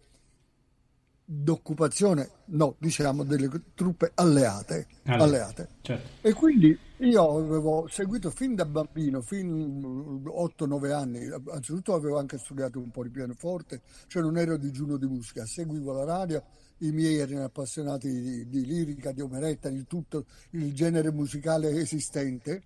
[1.30, 4.88] d'occupazione, no, diciamo delle truppe alleate.
[5.04, 5.68] Allora, alleate.
[5.82, 6.08] certo.
[6.26, 11.20] E quindi io avevo seguito fin da bambino, fin 8-9 anni,
[11.52, 15.92] anzitutto avevo anche studiato un po' di pianoforte, cioè non ero digiuno di musica, seguivo
[15.92, 16.42] la radio,
[16.78, 22.64] i miei erano appassionati di, di lirica, di operetta, di tutto il genere musicale esistente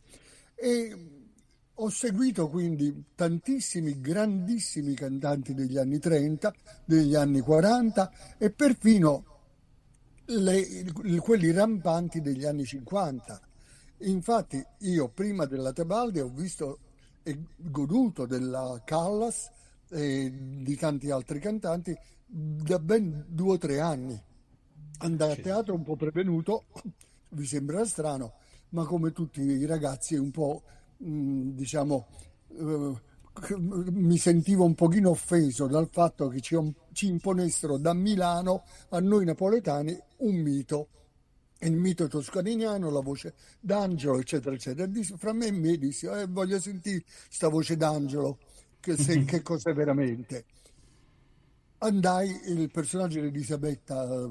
[0.54, 1.21] e
[1.76, 6.54] Ho seguito quindi tantissimi grandissimi cantanti degli anni 30,
[6.86, 9.26] degli anni 40 e perfino
[10.26, 10.86] le,
[11.20, 13.42] quelli rampanti degli anni 50.
[14.00, 16.80] Infatti io prima della Tebaldi ho visto
[17.24, 19.50] e goduto della Callas
[19.90, 20.32] e
[20.64, 21.96] di tanti altri cantanti
[22.26, 24.20] da ben due o tre anni.
[25.00, 26.66] Andare a teatro un po' prevenuto,
[27.30, 28.34] vi sembra strano,
[28.70, 30.64] ma come tutti i ragazzi un po',
[31.02, 32.08] diciamo,
[32.50, 33.02] eh,
[33.92, 36.58] mi sentivo un pochino offeso dal fatto che ci,
[36.92, 40.88] ci imponessero da Milano a noi napoletani un mito
[41.64, 44.88] il mito toscaniniano, la voce d'Angelo, eccetera, eccetera.
[44.88, 48.40] Disse, fra me e me disse, eh, voglio sentire questa voce d'Angelo,
[48.80, 50.46] che, se, che cos'è veramente.
[51.80, 54.28] Andai, il personaggio di Elisabetta,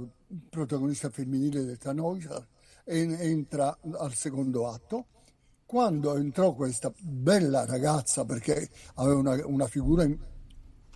[0.48, 2.44] protagonista femminile del Tanoisa,
[2.84, 5.06] entra al secondo atto.
[5.70, 10.04] Quando entrò questa bella ragazza, perché aveva una, una figura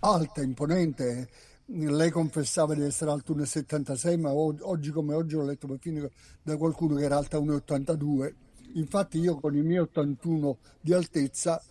[0.01, 1.29] alta, imponente,
[1.67, 6.09] lei confessava di essere alto 1,76 ma oggi come oggi l'ho letto perfino
[6.41, 8.33] da qualcuno che era alta 1,82
[8.73, 11.61] infatti io con i miei 81 di altezza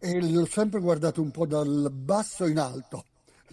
[0.00, 3.04] e l'ho sempre guardato un po' dal basso in alto.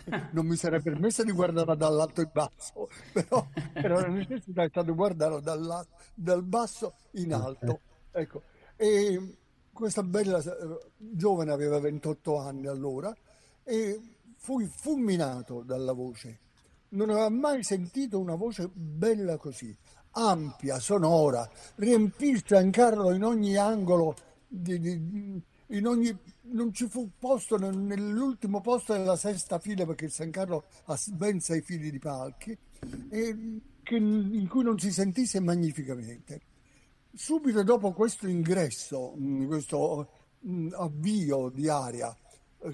[0.33, 4.91] Non mi sarei permesso di guardarla dall'alto in basso però, però la necessità è stata
[4.91, 7.81] guardarla dal, dal basso in alto.
[8.13, 8.41] Ecco
[8.81, 9.37] e
[9.71, 13.15] questa bella eh, giovane aveva 28 anni allora
[13.63, 14.01] e
[14.37, 16.39] fui fulminato dalla voce.
[16.89, 19.77] Non avevo mai sentito una voce bella così,
[20.13, 24.15] ampia, sonora, riempì Giancarlo in ogni angolo,
[24.47, 26.17] di, di, in ogni,
[26.49, 31.39] non ci fu posto nell'ultimo posto della sesta fila perché il San Carlo ha ben
[31.39, 32.57] sei fili di palchi,
[33.09, 36.49] e, che, in cui non si sentisse magnificamente.
[37.13, 39.13] Subito dopo questo ingresso,
[39.45, 40.07] questo
[40.71, 42.15] avvio di aria,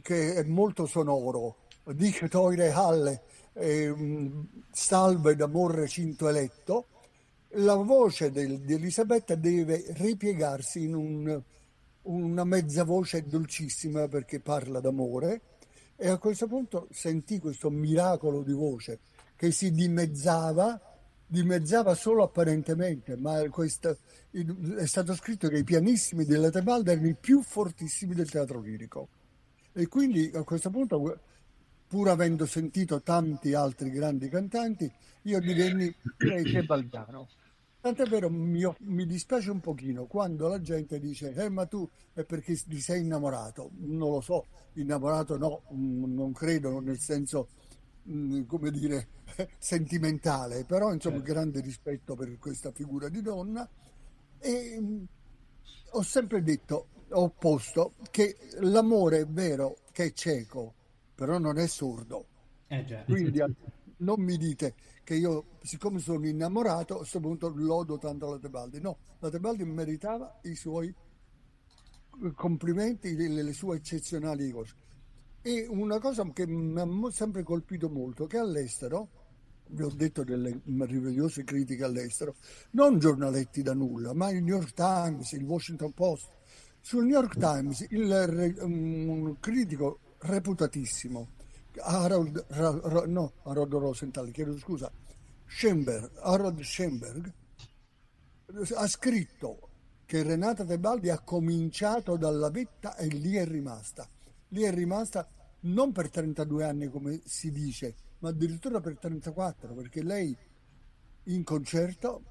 [0.02, 3.22] che è molto sonoro, dice Toire Halle,
[3.54, 3.94] eh,
[4.72, 6.88] salve d'amor recinto eletto,
[7.52, 11.42] la voce del, di Elisabetta deve ripiegarsi in un,
[12.04, 15.42] una mezza voce dolcissima perché parla d'amore
[15.96, 19.00] e a questo punto sentì questo miracolo di voce
[19.36, 20.80] che si dimezzava,
[21.28, 23.98] dimezzava solo apparentemente, ma questo,
[24.32, 29.10] è stato scritto che i pianissimi della Tebalda erano i più fortissimi del teatro lirico
[29.78, 31.20] e quindi a questo punto,
[31.88, 34.92] pur avendo sentito tanti altri grandi cantanti,
[35.24, 37.28] io divenni tebaldiano.
[37.80, 42.24] Tant'è vero, mi, mi, dispiace un pochino quando la gente dice, eh ma tu è
[42.24, 43.70] perché ti sei innamorato.
[43.76, 47.50] Non lo so, innamorato no, mm, non credo nel senso,
[48.46, 49.08] come dire,
[49.58, 51.32] sentimentale, però insomma certo.
[51.32, 53.68] grande rispetto per questa figura di donna.
[54.40, 55.04] E mm,
[55.92, 60.74] ho sempre detto, opposto che l'amore è vero che è cieco,
[61.16, 62.26] però non è sordo.
[62.68, 63.42] Eh Quindi
[63.98, 68.82] non mi dite che io, siccome sono innamorato, a questo punto lodo tanto la Tebaldi.
[68.82, 70.94] No, la Tebaldi meritava i suoi
[72.36, 74.74] complimenti, le, le sue eccezionali cose.
[75.42, 79.10] E una cosa che mi ha sempre colpito molto, che all'estero,
[79.68, 82.36] vi ho detto delle meravigliose critiche all'estero,
[82.72, 86.30] non giornaletti da nulla, ma il New York Times, il Washington Post,
[86.82, 91.28] sul New York Times il, un critico reputatissimo,
[91.82, 92.46] Harold,
[93.08, 94.92] no, Harold Rosenthal, chiedo scusa,
[95.46, 97.32] Schoenberg, Harold Schoenberg,
[98.76, 99.70] ha scritto
[100.06, 104.08] che Renata Tebaldi ha cominciato dalla vetta e lì è rimasta.
[104.50, 105.28] Lì è rimasta
[105.62, 110.36] non per 32 anni come si dice, ma addirittura per 34, perché lei
[111.24, 112.24] in concerto,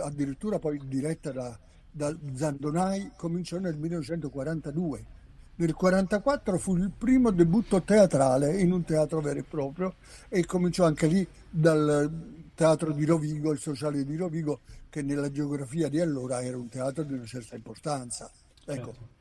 [0.00, 1.58] addirittura poi diretta da
[1.94, 4.98] da Zandonai cominciò nel 1942.
[5.56, 9.94] Nel 1944 fu il primo debutto teatrale in un teatro vero e proprio
[10.28, 15.88] e cominciò anche lì dal teatro di Rovigo, il sociale di Rovigo, che nella geografia
[15.88, 18.28] di allora era un teatro di una certa importanza.
[18.64, 18.92] Ecco.
[18.92, 19.13] Certo.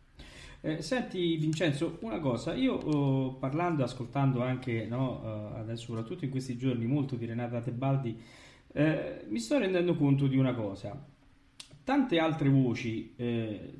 [0.65, 6.31] Eh, senti Vincenzo, una cosa, io oh, parlando ascoltando anche no, uh, adesso soprattutto in
[6.31, 8.17] questi giorni molto di Renata Tebaldi,
[8.71, 11.11] eh, mi sto rendendo conto di una cosa
[11.83, 13.73] tante altre voci eh,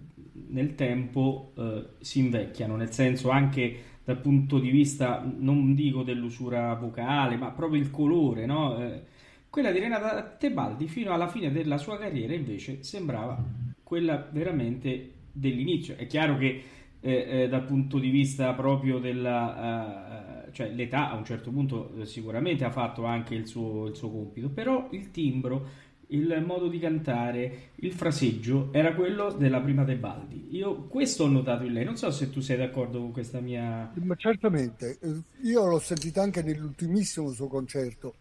[0.50, 6.74] nel tempo eh, si invecchiano, nel senso anche dal punto di vista, non dico dell'usura
[6.74, 8.78] vocale, ma proprio il colore, no?
[8.84, 9.04] eh,
[9.50, 13.42] quella di Renata Tebaldi fino alla fine della sua carriera invece sembrava
[13.82, 15.98] quella veramente dell'inizio.
[15.98, 16.64] È chiaro che
[17.02, 20.46] eh, eh, dal punto di vista proprio della...
[20.48, 24.12] Uh, cioè l'età a un certo punto sicuramente ha fatto anche il suo, il suo
[24.12, 25.68] compito, però il timbro
[26.08, 30.50] il modo di cantare, il fraseggio era quello della prima Tebaldi.
[30.52, 33.92] Io questo ho notato in lei, non so se tu sei d'accordo con questa mia...
[33.96, 35.00] Ma certamente,
[35.42, 38.16] io l'ho sentita anche nell'ultimissimo suo concerto,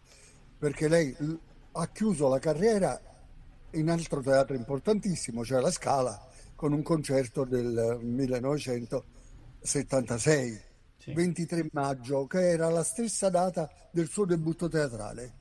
[0.57, 1.15] perché lei
[1.73, 2.99] ha chiuso la carriera
[3.73, 6.19] in altro teatro importantissimo, cioè la Scala,
[6.63, 10.61] con un concerto del 1976,
[10.97, 11.11] sì.
[11.11, 15.33] 23 maggio, che era la stessa data del suo debutto teatrale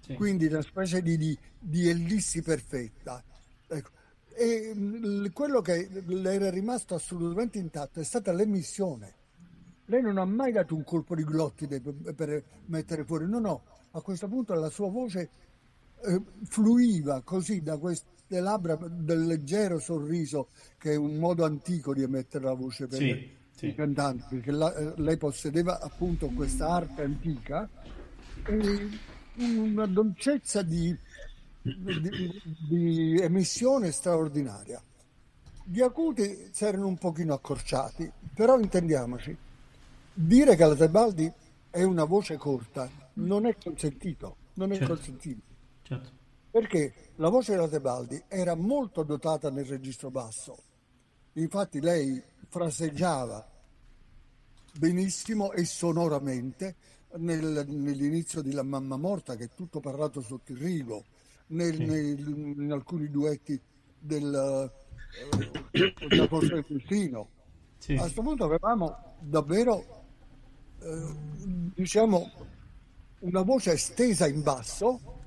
[0.00, 0.14] sì.
[0.14, 3.22] quindi una specie di, di, di ellissi perfetta.
[3.68, 3.90] Ecco.
[4.32, 9.16] E mm, quello che le era rimasto assolutamente intatto è stata l'emissione.
[9.84, 13.64] Lei non ha mai dato un colpo di glottide per, per mettere fuori, no, no,
[13.90, 15.28] a questo punto la sua voce
[16.06, 17.76] eh, fluiva così da
[18.30, 22.98] queste labbra del leggero sorriso, che è un modo antico di emettere la voce per
[22.98, 23.66] sì, sì.
[23.66, 27.68] i cantanti, perché la, eh, lei possedeva appunto questa arte antica.
[28.44, 28.88] E
[29.36, 30.96] una dolcezza di,
[31.60, 34.80] di, di emissione straordinaria.
[35.64, 39.36] Gli acuti si erano un pochino accorciati, però intendiamoci,
[40.12, 41.30] dire che la Tebaldi
[41.68, 44.94] è una voce corta non è consentito, non è certo.
[44.94, 45.42] consentito.
[45.82, 46.18] Certo.
[46.50, 50.56] Perché la voce della Tebaldi era molto dotata nel registro basso.
[51.34, 53.48] Infatti lei fraseggiava
[54.78, 56.74] benissimo e sonoramente
[57.16, 61.04] nel, nell'inizio di La mamma morta, che è tutto parlato sotto il rigo,
[61.48, 61.84] nel, sì.
[61.84, 63.60] nel, in alcuni duetti
[63.98, 64.72] del,
[65.72, 67.28] eh, Forza del Custino.
[67.78, 67.94] Sì.
[67.94, 70.04] A questo punto avevamo davvero,
[70.80, 71.14] eh,
[71.74, 72.30] diciamo,
[73.20, 75.19] una voce estesa in basso,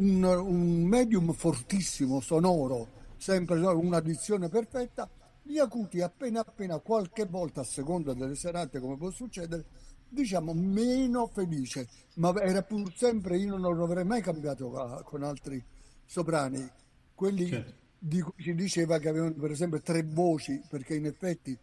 [0.00, 5.08] un, un medium fortissimo, sonoro, sempre un'addizione perfetta,
[5.42, 9.64] gli acuti appena appena qualche volta a seconda delle serate come può succedere
[10.08, 15.62] diciamo meno felice, ma era pur sempre, io non avrei mai cambiato con altri
[16.04, 16.68] soprani,
[17.14, 17.74] quelli certo.
[17.98, 21.56] di cui si diceva che avevano per esempio tre voci, perché in effetti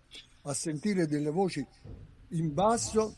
[0.43, 1.65] a sentire delle voci
[2.29, 3.15] in basso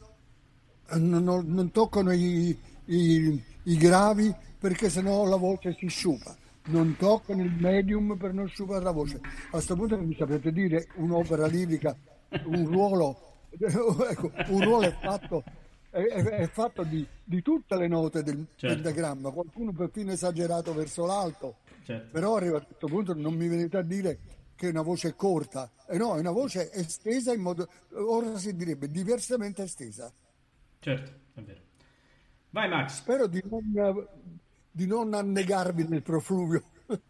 [0.93, 6.35] non, non toccano i, i, i, gravi perché sennò la voce si sciupa.
[6.65, 9.19] Non toccano il medium per non sciupare la voce.
[9.21, 11.95] A questo punto mi sapete dire un'opera lirica,
[12.45, 13.29] un ruolo
[14.09, 15.43] ecco, un ruolo è fatto,
[15.89, 18.75] è, è fatto di, di, tutte le note del certo.
[18.75, 22.09] pentagramma, qualcuno perfino esagerato verso l'alto, certo.
[22.11, 24.19] però arriva a questo punto non mi venite a dire
[24.55, 28.55] che è una voce corta, eh no, è una voce estesa in modo, ora si
[28.55, 30.11] direbbe diversamente estesa.
[30.79, 31.67] Certo, è vero.
[32.51, 32.97] Vai Max.
[32.97, 34.07] Spero di non,
[34.71, 36.63] di non annegarvi nel profluvio.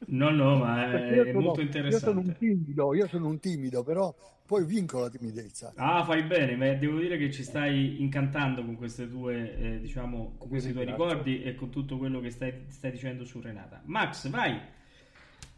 [0.08, 2.06] No, no, ma è, è molto interessante.
[2.06, 4.14] Io sono un timido, io sono un timido, però
[4.46, 5.74] poi vinco la timidezza.
[5.76, 10.36] Ah, fai bene, ma devo dire che ci stai incantando con queste tue, eh, diciamo,
[10.38, 13.82] con questi tuoi ricordi e con tutto quello che stai, stai, dicendo su Renata.
[13.86, 14.60] Max, vai!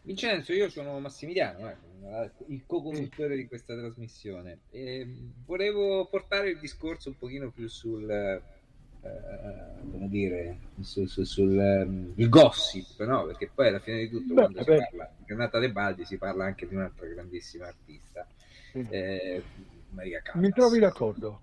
[0.02, 4.60] Vincenzo, io sono Massimiliano, eh, il co-conduttore di questa trasmissione.
[4.70, 5.06] E
[5.46, 8.42] volevo portare il discorso un pochino più sul
[9.02, 13.26] eh, come dire, su, su, sul um, il gossip, no?
[13.26, 14.76] Perché poi alla fine di tutto, beh, quando beh.
[14.76, 18.26] si parla di Renata De Baldi, si parla anche di un'altra grandissima artista,
[18.72, 19.42] eh,
[19.90, 20.42] Maria Callas.
[20.42, 21.40] Mi trovi d'accordo?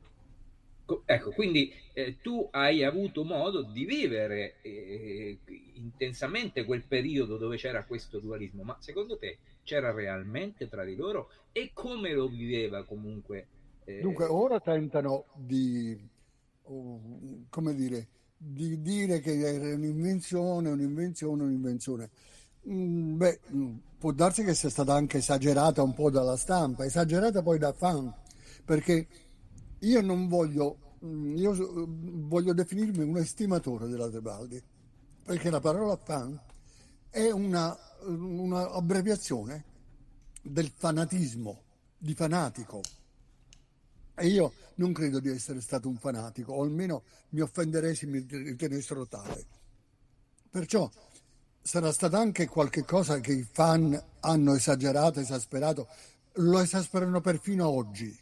[1.06, 5.38] Ecco, quindi eh, tu hai avuto modo di vivere eh,
[5.74, 11.30] intensamente quel periodo dove c'era questo dualismo, ma secondo te c'era realmente tra di loro
[11.52, 13.48] e come lo viveva comunque?
[13.84, 14.00] Eh...
[14.00, 15.96] Dunque, ora tentano di
[17.50, 18.08] come dire,
[18.38, 22.10] di dire che era un'invenzione, un'invenzione, un'invenzione.
[22.70, 27.42] Mm, beh, mm, può darsi che sia stata anche esagerata un po' dalla stampa, esagerata
[27.42, 28.14] poi da fan,
[28.64, 29.08] perché
[29.80, 34.62] io non voglio, mm, io voglio definirmi un estimatore della Tebaldi,
[35.24, 36.40] perché la parola fan
[37.10, 38.68] è una, una
[40.42, 41.62] del fanatismo,
[41.98, 42.82] di fanatico.
[44.20, 48.26] E io non credo di essere stato un fanatico, o almeno mi offenderei se mi
[48.28, 49.46] ritenessero tale.
[50.50, 50.90] Perciò
[51.62, 55.88] sarà stato anche qualche cosa che i fan hanno esagerato, esasperato,
[56.34, 58.18] lo esasperano perfino oggi,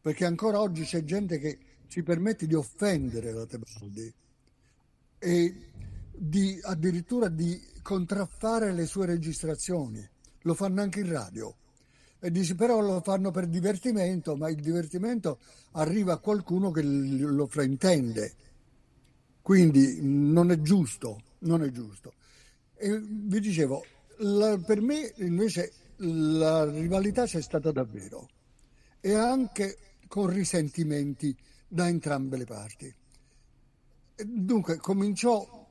[0.00, 1.58] perché ancora oggi c'è gente che
[1.88, 4.14] si permette di offendere la Tebaldi
[5.18, 5.70] e
[6.10, 10.06] di, addirittura di contraffare le sue registrazioni,
[10.42, 11.54] lo fanno anche in radio
[12.20, 15.38] e dici però lo fanno per divertimento, ma il divertimento
[15.72, 18.34] arriva a qualcuno che lo fraintende.
[19.40, 22.14] Quindi non è giusto, non è giusto.
[22.74, 23.84] E vi dicevo,
[24.18, 28.28] la, per me invece la rivalità c'è stata davvero
[29.00, 32.94] e anche con risentimenti da entrambe le parti.
[34.24, 35.66] Dunque cominciò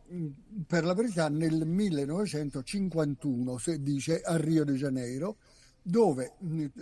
[0.65, 5.37] per la verità nel 1951, si dice, a Rio de Janeiro,
[5.87, 6.33] dove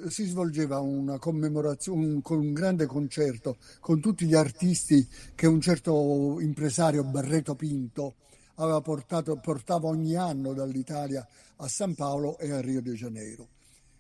[0.08, 6.40] si svolgeva una commemorazione, un, un, grande concerto con tutti gli artisti che un certo
[6.40, 8.16] impresario Barreto Pinto
[8.56, 11.28] aveva portato, portava ogni anno dall'Italia
[11.58, 13.50] a San Paolo e a Rio de Janeiro.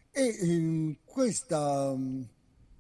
[0.10, 1.96] E in questa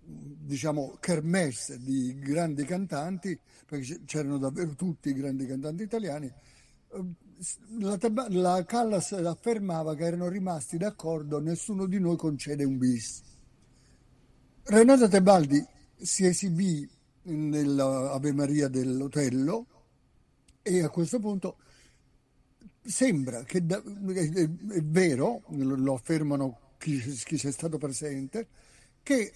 [0.07, 6.31] diciamo kermesse di grandi cantanti, perché c'erano davvero tutti i grandi cantanti italiani,
[7.79, 7.97] la,
[8.29, 13.21] la Callas affermava che erano rimasti d'accordo, nessuno di noi concede un bis.
[14.63, 15.63] Renato Tebaldi
[15.95, 16.89] si esibì
[17.23, 19.65] nell'Ave Maria dell'Otello
[20.61, 21.57] e a questo punto
[22.83, 28.47] sembra che da, è, è, vero, lo affermano chi, chi c'è stato presente,
[29.01, 29.33] che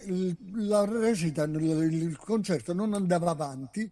[0.54, 3.90] la recita, il concerto non andava avanti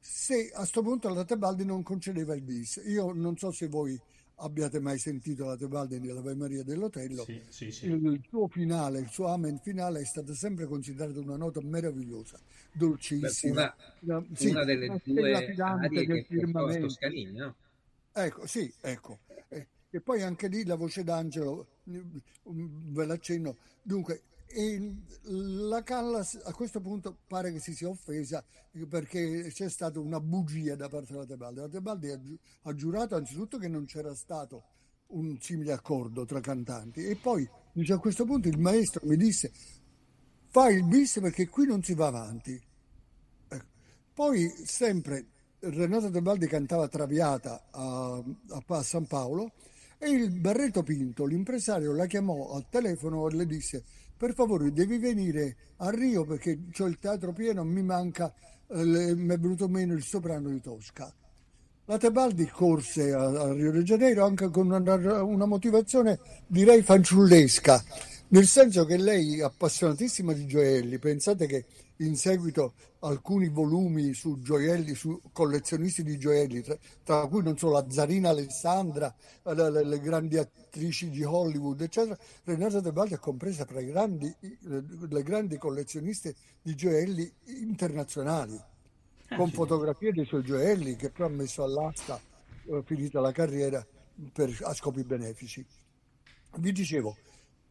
[0.00, 2.80] se a questo punto la Tebaldi non concedeva il bis.
[2.86, 4.00] Io non so se voi
[4.36, 7.24] abbiate mai sentito la Tebaldi nell'Ave Maria dell'Otello.
[7.24, 7.86] Sì, sì, sì.
[7.86, 12.38] Il suo finale, il suo amen finale è stato sempre considerato una nota meravigliosa,
[12.72, 13.74] dolcissima.
[14.00, 16.86] Beh, una, una delle due arie che firmamento.
[16.86, 17.54] Toscanini, no?
[18.12, 19.18] Ecco, sì, ecco.
[19.48, 23.56] Eh, e poi anche lì la voce d'angelo, mm, ve l'accenno.
[23.82, 24.22] Dunque,
[24.52, 28.44] e la Callas a questo punto pare che si sia offesa
[28.88, 31.60] perché c'è stata una bugia da parte della Tebaldi.
[31.60, 34.64] La Tebaldi ha, gi- ha giurato anzitutto che non c'era stato
[35.08, 39.52] un simile accordo tra cantanti e poi dice, a questo punto il maestro mi disse
[40.48, 42.60] fai il bis perché qui non si va avanti.
[43.48, 43.66] Ecco.
[44.12, 45.26] Poi sempre
[45.60, 49.52] Renato Tebaldi cantava Traviata a, a, San Paolo
[49.98, 53.84] e il Barreto Pinto, l'impresario, la chiamò al telefono e le disse
[54.20, 58.30] per favore devi venire a Rio perché ho il teatro pieno, mi manca,
[58.68, 61.10] eh, mi è venuto meno il soprano di Tosca.
[61.86, 67.82] La Tebaldi corse a, a Rio de Janeiro anche con una, una motivazione direi fanciullesca,
[68.32, 71.64] nel senso che lei appassionatissima di gioielli, pensate che
[71.96, 77.72] in seguito alcuni volumi su gioielli, su collezionisti di gioielli, tra, tra cui non solo
[77.72, 79.12] la Zarina Alessandra,
[79.42, 82.16] le, le, le, grandi attrici di Hollywood, eccetera.
[82.44, 89.48] Renata Tebaldi è compresa tra grandi, le, le, grandi collezioniste di gioielli internazionali, ah, con
[89.48, 89.54] sì.
[89.54, 92.20] fotografie dei suoi gioielli che poi ha messo all'asta,
[92.66, 93.84] eh, finita la carriera,
[94.32, 95.66] per, a scopi benefici.
[96.58, 97.16] Vi dicevo,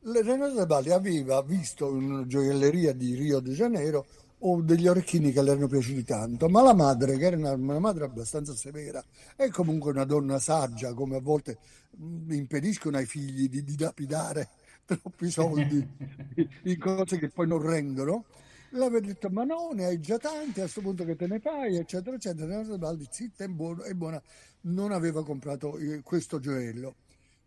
[0.02, 4.06] Renato Tebaldi aveva visto in una gioielleria di Rio de Janeiro
[4.39, 7.80] o degli orecchini che le erano piaciuti tanto, ma la madre, che era una, una
[7.80, 9.04] madre abbastanza severa,
[9.36, 11.58] è comunque una donna saggia, come a volte
[12.02, 14.47] mm, impediscono ai figli di dilapidare
[14.86, 15.86] troppi soldi
[16.64, 18.24] in cose che poi non rendono,
[18.72, 21.76] l'aveva detto ma no, ne hai già tanti, a questo punto che te ne fai,
[21.76, 22.47] eccetera, eccetera.
[22.47, 24.22] Renato Tebaldi, zitta, è, buono, è buona,
[24.62, 26.95] non aveva comprato eh, questo gioiello.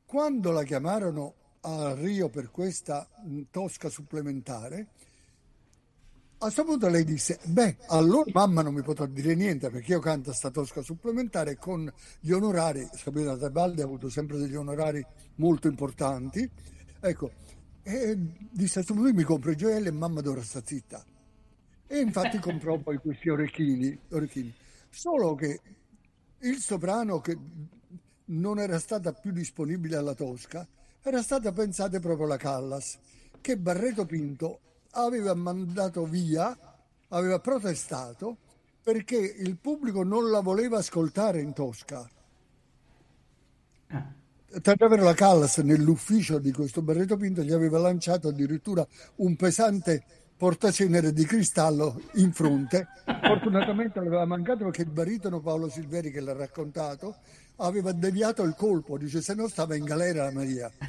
[0.04, 4.88] Quando la chiamarono a Rio per questa mm, tosca supplementare,
[6.38, 10.00] a questo punto lei disse, beh, allora mamma non mi potrà dire niente perché io
[10.00, 15.04] canto sta tosca supplementare con gli onorari, Sabrina Tebaldi ha avuto sempre degli onorari
[15.36, 16.48] molto importanti,
[17.00, 17.30] ecco,
[17.84, 18.16] e
[18.50, 21.04] disse a questo punto mi compro i gioielli e mamma dovrà stare zitta.
[21.86, 24.52] E infatti comprò poi questi orecchini, orecchini.
[24.88, 25.60] Solo che
[26.40, 27.38] il soprano che
[28.24, 30.66] non era stata più disponibile alla Tosca,
[31.02, 32.98] era stata pensata proprio la Callas,
[33.40, 34.60] che Barreto Pinto
[34.92, 36.56] aveva mandato via,
[37.08, 38.36] aveva protestato
[38.82, 42.08] perché il pubblico non la voleva ascoltare in Tosca.
[43.88, 44.12] Ah.
[44.60, 48.86] Tanto vero la Callas nell'ufficio di questo Barreto Pinto gli aveva lanciato addirittura
[49.16, 50.04] un pesante
[50.36, 52.88] portacenere di cristallo in fronte.
[53.06, 57.16] Fortunatamente aveva mancato perché il baritono Paolo Silveri che l'ha raccontato
[57.56, 60.70] aveva deviato il colpo, dice se no stava in galera la Maria.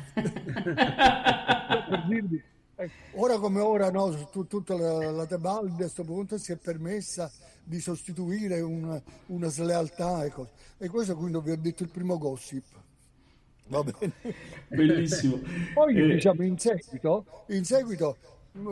[2.75, 7.31] eh, ora come ora, no, tutta la, la Tebaldi a questo punto si è permessa
[7.63, 10.51] di sostituire un, una slealtà e cose.
[10.77, 12.65] E questo quindi vi ho detto il primo gossip.
[13.67, 14.13] Va bene.
[14.67, 15.39] Bellissimo.
[15.73, 16.13] Poi eh...
[16.15, 18.17] diciamo in seguito, in seguito,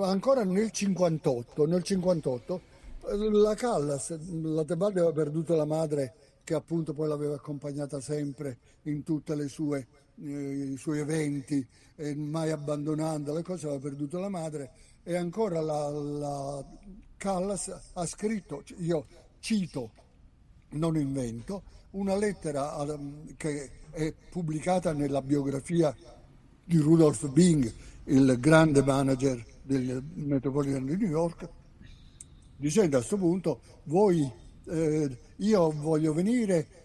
[0.02, 2.62] ancora nel 58, nel 58
[3.32, 6.14] la Callas, la Tebaldi aveva perduto la madre
[6.44, 9.04] che appunto poi l'aveva accompagnata sempre in
[9.48, 9.88] sue
[10.24, 11.66] eh, i suoi eventi,
[11.96, 14.72] eh, mai abbandonando le cose, aveva perduto la madre
[15.04, 16.66] e ancora la, la
[17.18, 19.06] Callas ha scritto, io
[19.40, 19.92] cito,
[20.72, 22.86] non invento, una lettera
[23.36, 25.96] che è pubblicata nella biografia
[26.64, 27.72] di Rudolf Bing,
[28.06, 31.48] il grande manager del Metropolitan di New York,
[32.56, 34.32] dicendo a questo punto, voi,
[34.72, 36.82] eh, io voglio venire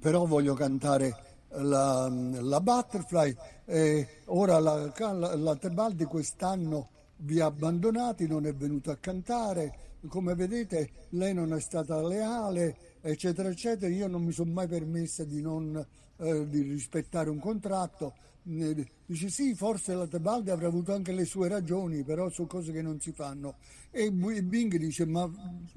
[0.00, 3.36] però voglio cantare la, la Butterfly.
[3.64, 9.98] Eh, ora la, la, la Tebaldi quest'anno vi ha abbandonati, non è venuta a cantare.
[10.06, 13.92] Come vedete, lei non è stata leale, eccetera, eccetera.
[13.92, 15.84] Io non mi sono mai permessa di non
[16.18, 18.14] eh, di rispettare un contratto.
[18.48, 22.80] Dice sì, forse la Tebaldi avrà avuto anche le sue ragioni, però sono cose che
[22.80, 23.56] non si fanno.
[23.90, 25.28] E Bing dice, ma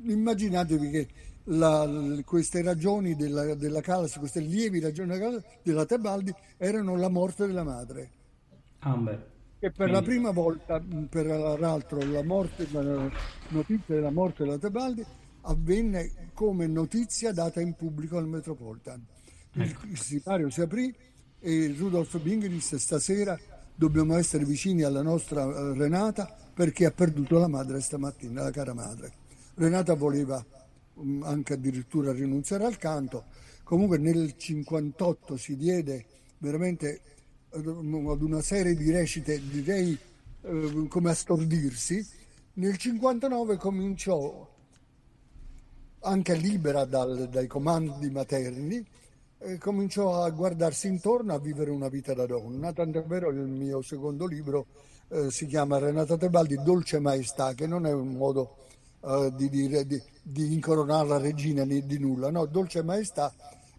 [0.04, 1.08] immaginatevi che
[1.46, 5.18] la, queste ragioni della, della Callas, queste lievi ragioni
[5.64, 8.12] della Tebaldi erano la morte della madre.
[8.80, 9.20] Ah,
[9.58, 13.10] e per la prima volta, peraltro, la, morte, la
[13.50, 15.04] notizia della morte della Tebaldi
[15.42, 19.04] avvenne come notizia data in pubblico al Metropolitan.
[19.54, 19.86] Il, ecco.
[19.88, 20.96] il sipario si aprì
[21.40, 23.40] e Rudolf Bing disse stasera
[23.74, 28.74] dobbiamo essere vicini alla nostra eh, Renata perché ha perduto la madre stamattina, la cara
[28.74, 29.14] madre.
[29.54, 30.44] Renata voleva
[30.96, 33.26] um, anche addirittura rinunciare al canto,
[33.64, 36.06] comunque nel 58 si diede
[36.40, 37.02] veramente
[37.52, 39.98] ad una serie di recite, direi
[40.42, 42.06] eh, come a stordirsi,
[42.56, 44.48] nel 59 cominciò
[46.02, 48.86] anche libera dal, dai comandi materni
[49.40, 53.48] e cominciò a guardarsi intorno, a vivere una vita da donna, tant'è vero che il
[53.48, 54.68] mio secondo libro
[55.08, 58.58] eh, si chiama Renata Tebaldi, Dolce Maestà, che non è un modo
[59.02, 63.34] eh, di, dire, di, di incoronare la regina né di nulla, no, Dolce Maestà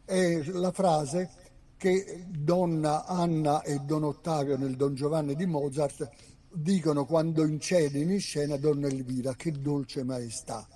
[0.04, 1.30] è la frase
[1.76, 6.10] che Donna Anna e Don Ottavio nel Don Giovanni di Mozart
[6.52, 10.66] dicono quando incede in scena Donna Elvira, che dolce maestà.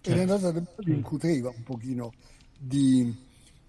[0.00, 2.12] E Renata Tebaldi incuteva un pochino
[2.58, 3.12] di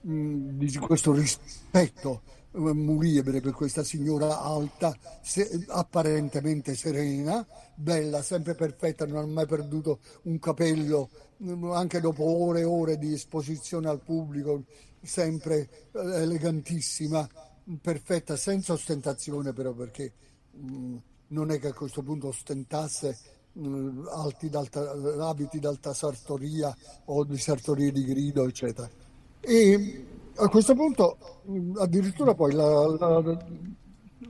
[0.05, 9.07] di questo rispetto eh, muriebre per questa signora alta, se, apparentemente serena, bella, sempre perfetta,
[9.07, 11.09] non ha mai perduto un capello,
[11.43, 14.65] mm, anche dopo ore e ore di esposizione al pubblico,
[15.01, 17.27] sempre eh, elegantissima,
[17.81, 20.13] perfetta, senza ostentazione però perché
[20.51, 20.95] mh, mm,
[21.29, 23.17] non è che a questo punto ostentasse
[23.53, 26.75] mh, mm, abiti d'alta sartoria
[27.05, 28.87] o di sartorie di grido, eccetera
[29.45, 31.17] e a questo punto
[31.79, 33.45] addirittura poi la, la,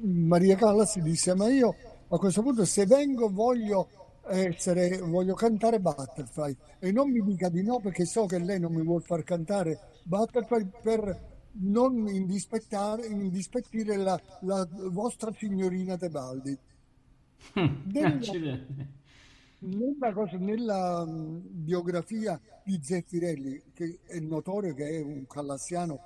[0.02, 1.76] Maria Callas disse ma io
[2.08, 3.88] a questo punto se vengo voglio
[4.28, 8.74] essere, voglio cantare Butterfly e non mi dica di no perché so che lei non
[8.74, 16.58] mi vuole far cantare Butterfly per non indispettire la, la vostra signorina Tebaldi.
[17.54, 18.20] Della,
[19.60, 26.00] nella, cosa, nella um, biografia di Zeffirelli, che è notorio che è un callassiano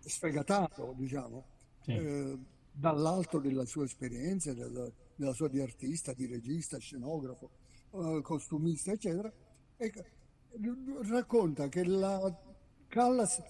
[0.00, 1.44] sfegatato, diciamo,
[1.82, 1.92] sì.
[1.92, 2.38] eh,
[2.72, 7.50] dall'alto della sua esperienza, della, della, sua di artista, di regista, scenografo,
[7.92, 9.32] eh, costumista, eccetera,
[9.76, 9.92] e
[11.08, 12.20] racconta che la
[12.88, 13.42] Callas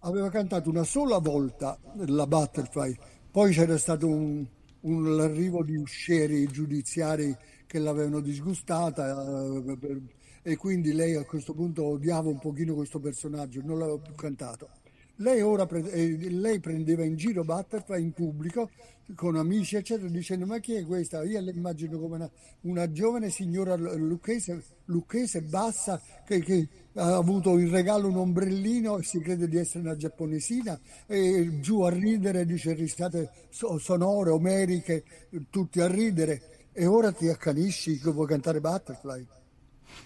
[0.00, 2.96] aveva cantato una sola volta la Butterfly,
[3.30, 4.44] poi c'era stato un,
[4.80, 7.34] un arrivo di uscieri giudiziari
[7.72, 10.02] che l'avevano disgustata eh,
[10.42, 14.68] e quindi lei a questo punto odiava un pochino questo personaggio, non l'aveva più cantato.
[15.16, 18.68] Lei ora eh, lei prendeva in giro Butterfly in pubblico
[19.14, 21.22] con amici eccetera dicendo ma chi è questa?
[21.24, 22.30] Io immagino come una,
[22.62, 29.02] una giovane signora lucchese, lucchese bassa che, che, ha avuto in regalo un ombrellino e
[29.02, 35.04] si crede di essere una giapponesina e giù a ridere dice risate sonore, omeriche,
[35.48, 39.26] tutti a ridere e ora ti accanisci che vuoi cantare Butterfly.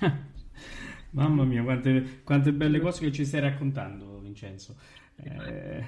[1.11, 4.77] Mamma mia, quante, quante, belle cose che ci stai raccontando, Vincenzo.
[5.17, 5.85] Eh,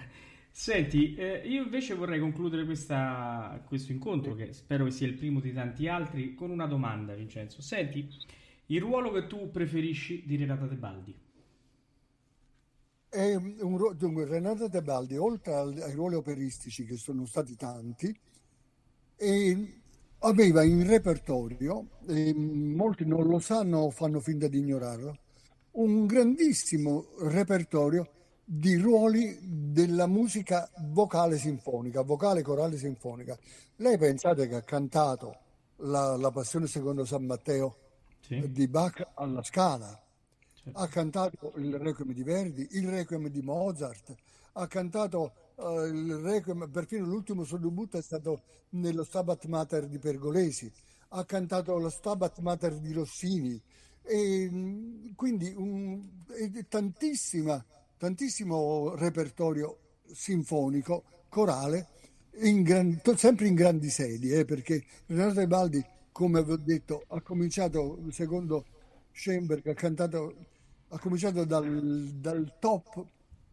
[0.50, 5.40] senti, eh, io invece vorrei concludere questa, questo incontro, che spero che sia il primo
[5.40, 7.60] di tanti altri, con una domanda, Vincenzo.
[7.60, 8.08] Senti,
[8.66, 11.14] il ruolo che tu preferisci di Renata Tebaldi?
[13.10, 18.16] È un, dunque, Renata Tebaldi, oltre ai ruoli operistici che sono stati tanti,
[19.16, 19.24] è
[20.20, 25.16] aveva in repertorio, e molti non lo sanno o fanno finta di ignorarlo,
[25.72, 28.10] un grandissimo repertorio
[28.44, 33.38] di ruoli della musica vocale sinfonica, vocale corale sinfonica.
[33.76, 35.36] Lei pensate che ha cantato
[35.76, 37.76] la, la Passione secondo San Matteo
[38.20, 38.50] sì.
[38.50, 40.00] di Bach alla Scala,
[40.54, 40.78] certo.
[40.78, 44.14] ha cantato il Requiem di Verdi, il Requiem di Mozart,
[44.54, 49.98] ha cantato uh, il Requiem, perfino l'ultimo suo debutto è stato nello Stabat Mater di
[49.98, 50.70] Pergolesi,
[51.10, 53.60] ha cantato lo Stabat Mater di Rossini,
[54.02, 56.02] e mm, quindi un,
[56.68, 57.64] tantissima,
[57.96, 59.78] tantissimo repertorio
[60.10, 61.88] sinfonico, corale,
[62.40, 67.20] in gran, sempre in grandi sedi, eh, perché Renato Tebaldi, come vi ho detto, ha
[67.20, 68.64] cominciato, secondo
[69.12, 70.34] Schoenberg, ha, cantato,
[70.88, 73.04] ha cominciato dal, dal top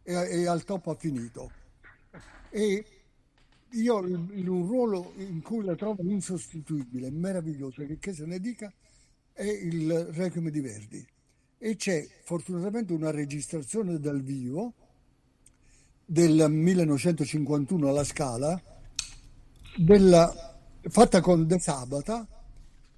[0.03, 1.63] e, e al top ha finito.
[2.49, 2.85] E
[3.71, 8.71] io in un ruolo in cui la trovo insostituibile, meraviglioso, che, se ne dica,
[9.33, 11.05] è il Requiem di Verdi.
[11.57, 14.73] E c'è fortunatamente una registrazione dal vivo
[16.05, 18.61] del 1951 alla Scala,
[19.75, 22.27] della, fatta con De Sabata,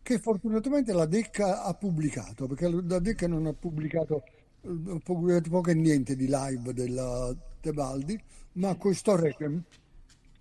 [0.03, 4.23] che fortunatamente la Decca ha pubblicato, perché la Decca non ha pubblicato,
[4.61, 8.21] ha pubblicato poco e niente di live della Tebaldi,
[8.57, 9.63] ma questo Requiem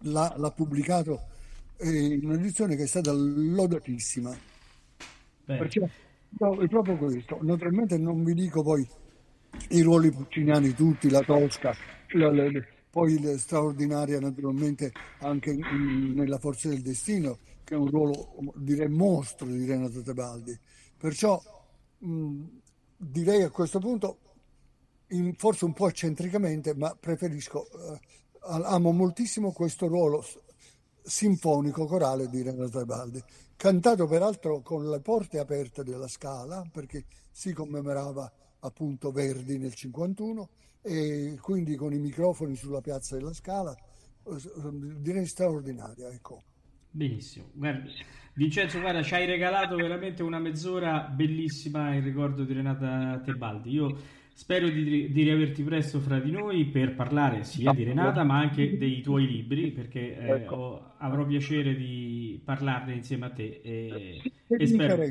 [0.01, 1.29] l'ha, l'ha pubblicato
[1.81, 4.37] in un'edizione che è stata lodatissima.
[5.45, 5.91] Perché
[6.39, 7.39] no, è proprio questo.
[7.43, 8.87] Naturalmente non vi dico poi
[9.71, 11.75] i ruoli pucciniani tutti, la Tosca,
[12.13, 12.51] la, la,
[12.91, 18.89] poi la straordinaria naturalmente anche in, nella Forza del Destino, che è un ruolo direi
[18.89, 20.59] mostro di Renato Tebaldi.
[20.99, 21.41] Perciò
[21.99, 22.45] mh,
[22.97, 24.19] direi a questo punto,
[25.09, 28.01] in, forse un po' eccentricamente, ma preferisco eh,
[28.47, 30.25] amo moltissimo questo ruolo
[31.03, 33.23] sinfonico corale di Renato Tebaldi,
[33.57, 38.31] cantato peraltro con le porte aperte della Scala, perché si commemorava
[38.61, 40.49] appunto Verdi nel 51
[40.83, 43.77] e quindi con i microfoni sulla piazza della Scala,
[44.99, 46.43] direi straordinaria, ecco.
[46.91, 47.89] Benissimo, guarda,
[48.35, 53.71] Vincenzo, guarda, ci hai regalato veramente una mezz'ora bellissima in ricordo di Renata Tebaldi.
[53.71, 53.97] Io
[54.37, 58.77] Spero di, di, riaverti presto fra di noi per parlare sia di Renata ma anche
[58.77, 60.55] dei tuoi libri perché eh, ecco.
[60.55, 63.63] ho, avrò piacere di parlarne insieme a te.
[63.65, 65.03] E, e spero...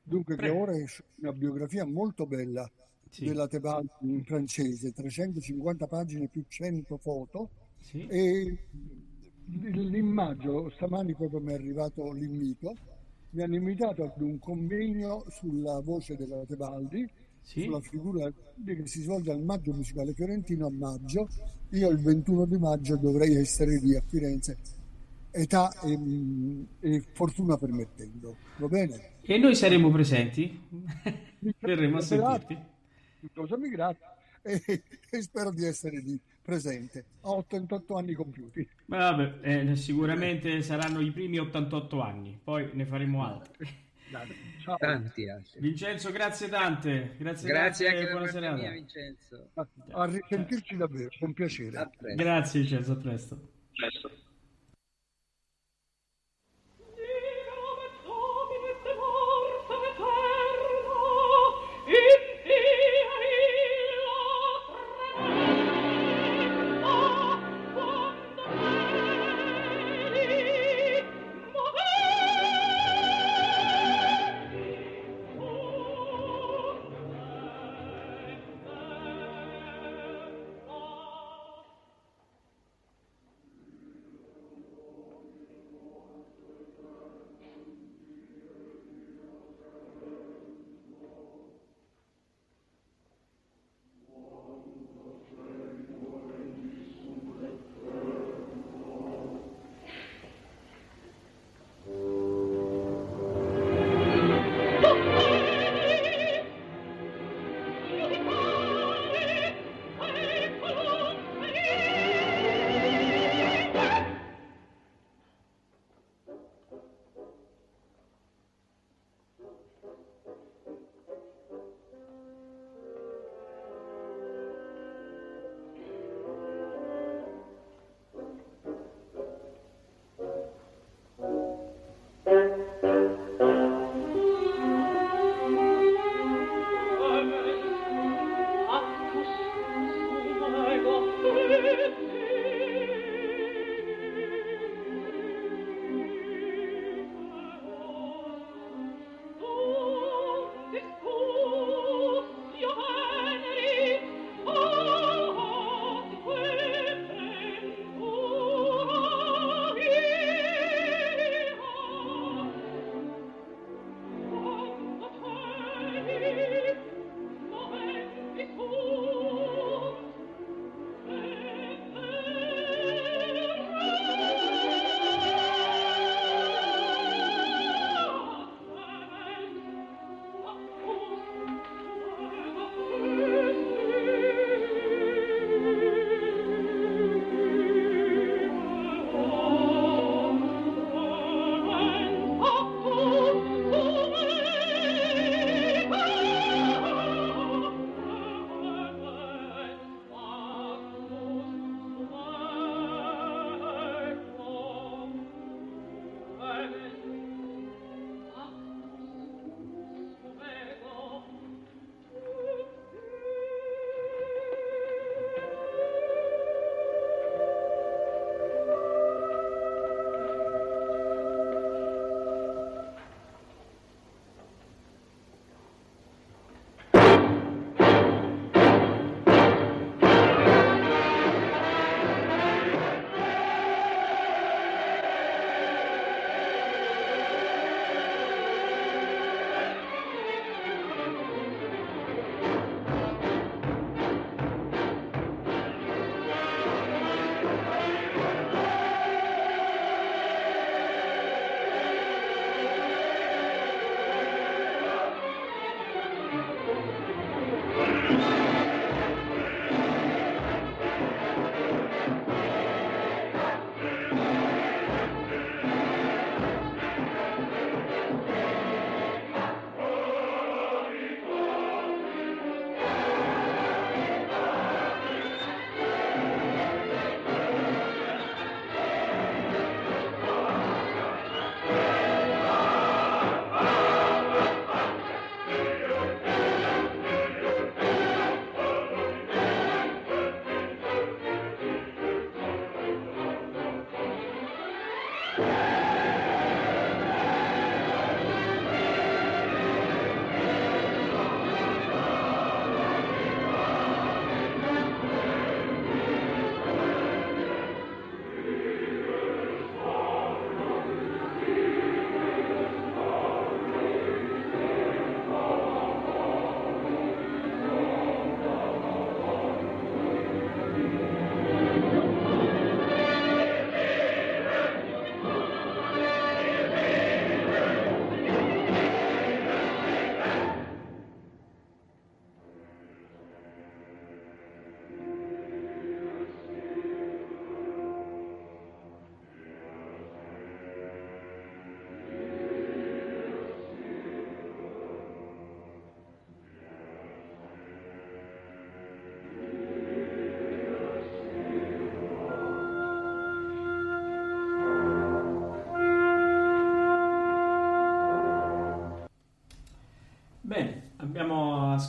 [0.00, 0.84] Dunque, che ora è
[1.22, 2.70] una biografia molto bella
[3.10, 3.24] sì.
[3.24, 7.50] della Tebaldi in francese, 350 pagine più 100 foto.
[7.80, 8.06] Sì.
[8.06, 8.58] E
[9.72, 12.76] l'immagine, stamani proprio mi è arrivato l'invito,
[13.30, 17.10] mi hanno invitato ad un convegno sulla voce della Tebaldi
[17.44, 17.62] sì.
[17.62, 18.32] sulla figura
[18.64, 21.28] che si svolge al Maggio Musicale Fiorentino a maggio.
[21.70, 24.56] Io il 21 di maggio dovrei essere lì a Firenze,
[25.30, 25.98] età e,
[26.80, 28.36] e fortuna permettendo.
[28.56, 29.12] Va bene?
[29.20, 30.60] E noi saremo presenti?
[31.60, 32.58] Verremo a sentirti.
[33.32, 38.68] Cosa mi grazie e, e spero di essere lì presente a 88 anni compiuti.
[38.86, 43.82] Vabbè, eh, sicuramente saranno i primi 88 anni, poi ne faremo altri.
[44.60, 44.76] Ciao.
[44.76, 45.60] Tanti altri.
[45.60, 47.14] Vincenzo, grazie tante.
[47.18, 48.56] Grazie, grazie tante, anche buona serata.
[48.56, 49.50] Mia, Vincenzo.
[49.54, 51.90] A, a risentirci davvero, con piacere.
[52.14, 53.38] Grazie Vincenzo, a presto.
[53.72, 54.13] presto.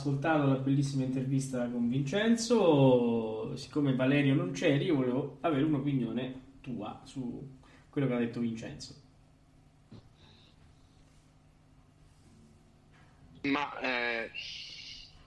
[0.06, 3.56] Ascoltato la bellissima intervista con Vincenzo.
[3.56, 7.58] Siccome Valerio non c'eri, io volevo avere un'opinione tua su
[7.90, 8.94] quello che ha detto Vincenzo.
[13.42, 14.30] Ma eh,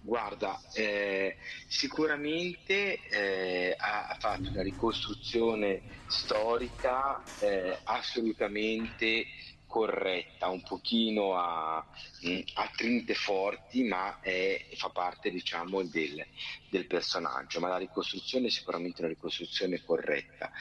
[0.01, 1.35] guarda, eh,
[1.67, 9.25] sicuramente eh, ha, fatto una ricostruzione storica eh, assolutamente
[9.69, 16.25] corretta, un pochino a, a trinte forti, ma è, fa parte diciamo del,
[16.69, 17.59] del, personaggio.
[17.59, 20.51] Ma la ricostruzione è sicuramente una ricostruzione corretta.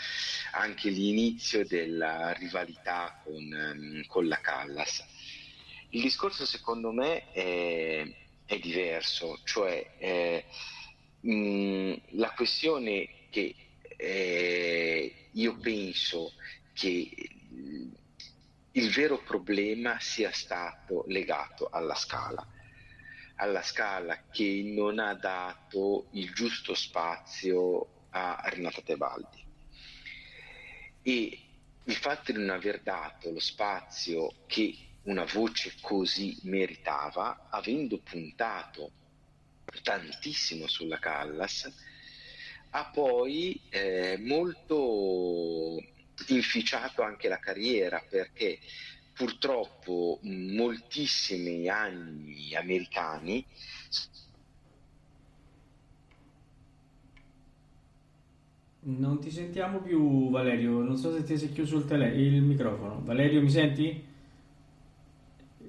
[0.52, 5.02] Anche l'inizio della rivalità con, con la Callas.
[5.90, 8.06] Il discorso secondo me è,
[8.44, 10.44] è diverso, cioè eh,
[11.20, 13.54] mh, la questione che
[13.96, 16.34] eh, io penso
[16.74, 17.10] che
[18.72, 22.46] il vero problema sia stato legato alla scala,
[23.36, 29.46] alla scala che non ha dato il giusto spazio a Renata Tebaldi.
[31.02, 31.38] E
[31.84, 38.92] il fatto di non aver dato lo spazio che una voce così meritava, avendo puntato
[39.82, 41.72] tantissimo sulla Callas,
[42.70, 45.80] ha poi eh, molto
[46.26, 48.58] inficiato anche la carriera perché
[49.12, 53.44] purtroppo moltissimi anni americani
[58.80, 63.02] non ti sentiamo più Valerio non so se ti sei chiuso il, tele- il microfono
[63.04, 64.06] Valerio mi senti?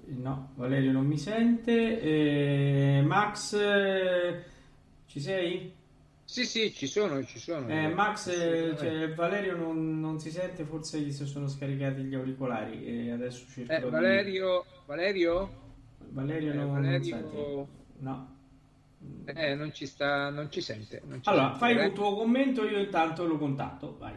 [0.08, 4.44] no Valerio non mi sente eh, Max eh,
[5.08, 5.79] ci sei?
[6.30, 7.68] Sì, sì, ci sono, ci sono.
[7.70, 12.14] Eh, Max, eh, cioè, Valerio non, non, si sente, forse gli si sono scaricati gli
[12.14, 14.80] auricolari e adesso cerco eh, Valerio, di...
[14.86, 15.50] Valerio?
[16.10, 17.16] Valerio, non, Valerio...
[17.18, 17.68] non
[17.98, 18.38] No.
[19.26, 21.02] Eh, non ci sta, non ci sente.
[21.04, 24.14] Non ci allora, sente, fai un tuo commento, io intanto lo contatto, vai.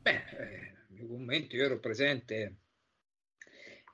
[0.00, 2.56] Beh, eh, il mio commento, io ero presente,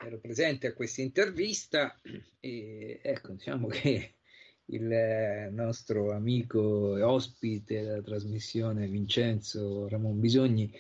[0.05, 2.01] ero presente a questa intervista
[2.39, 4.16] e ecco, diciamo che
[4.67, 10.73] il nostro amico e ospite della trasmissione Vincenzo Ramon Bisogni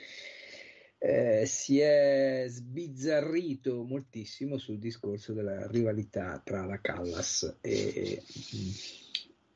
[0.98, 8.22] eh, si è sbizzarrito moltissimo sul discorso della rivalità tra la Callas e,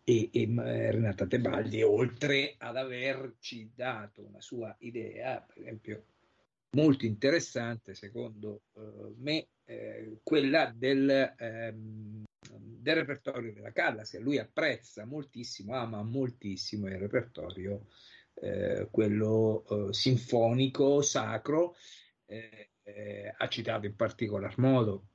[0.05, 0.49] e, e
[0.91, 6.05] Renata Tebaldi, oltre ad averci dato una sua idea, per esempio,
[6.73, 12.25] molto interessante secondo eh, me, eh, quella del ehm,
[12.59, 17.87] del repertorio della Callas, che lui apprezza moltissimo, ama moltissimo il repertorio,
[18.35, 21.77] eh, quello eh, sinfonico, sacro,
[22.27, 25.09] eh, eh ha citato in particolar modo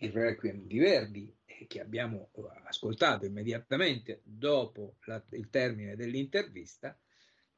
[0.00, 1.34] il Requiem di Verdi,
[1.66, 6.98] che abbiamo eh, ascoltato immediatamente dopo la, il termine dell'intervista,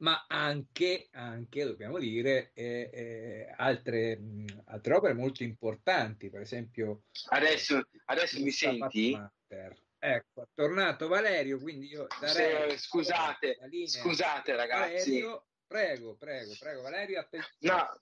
[0.03, 7.03] ma anche, anche dobbiamo dire, eh, eh, altre, mh, altre, opere molto importanti, per esempio...
[7.29, 9.11] Adesso, adesso mi senti?
[9.11, 9.81] Matter.
[9.97, 12.71] Ecco, è tornato Valerio, quindi io darei...
[12.71, 15.21] Se, scusate, scusate ragazzi.
[15.21, 17.73] Valerio, prego, prego, prego, Valerio, attenzione.
[17.73, 18.01] No,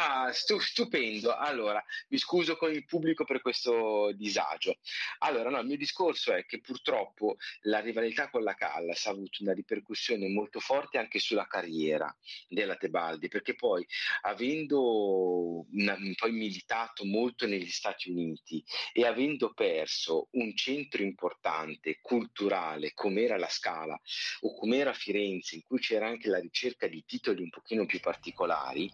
[0.00, 1.34] Ah, stupendo.
[1.34, 4.78] Allora, mi scuso con il pubblico per questo disagio.
[5.18, 9.42] Allora, no, il mio discorso è che purtroppo la rivalità con la Callas ha avuto
[9.42, 12.16] una ripercussione molto forte anche sulla carriera
[12.46, 13.84] della Tebaldi, perché poi,
[14.20, 22.94] avendo una, poi militato molto negli Stati Uniti e avendo perso un centro importante culturale
[22.94, 24.00] come era la Scala
[24.42, 27.98] o come era Firenze, in cui c'era anche la ricerca di titoli un pochino più
[27.98, 28.88] particolari,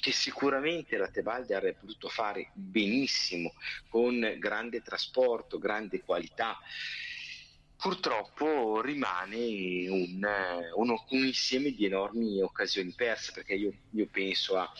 [0.00, 3.52] che sicuramente sicuramente la Tebaldi avrebbe potuto fare benissimo
[3.90, 6.58] con grande trasporto, grande qualità.
[7.76, 10.26] Purtroppo rimane un,
[10.74, 14.72] un, un insieme di enormi occasioni perse perché io, io penso a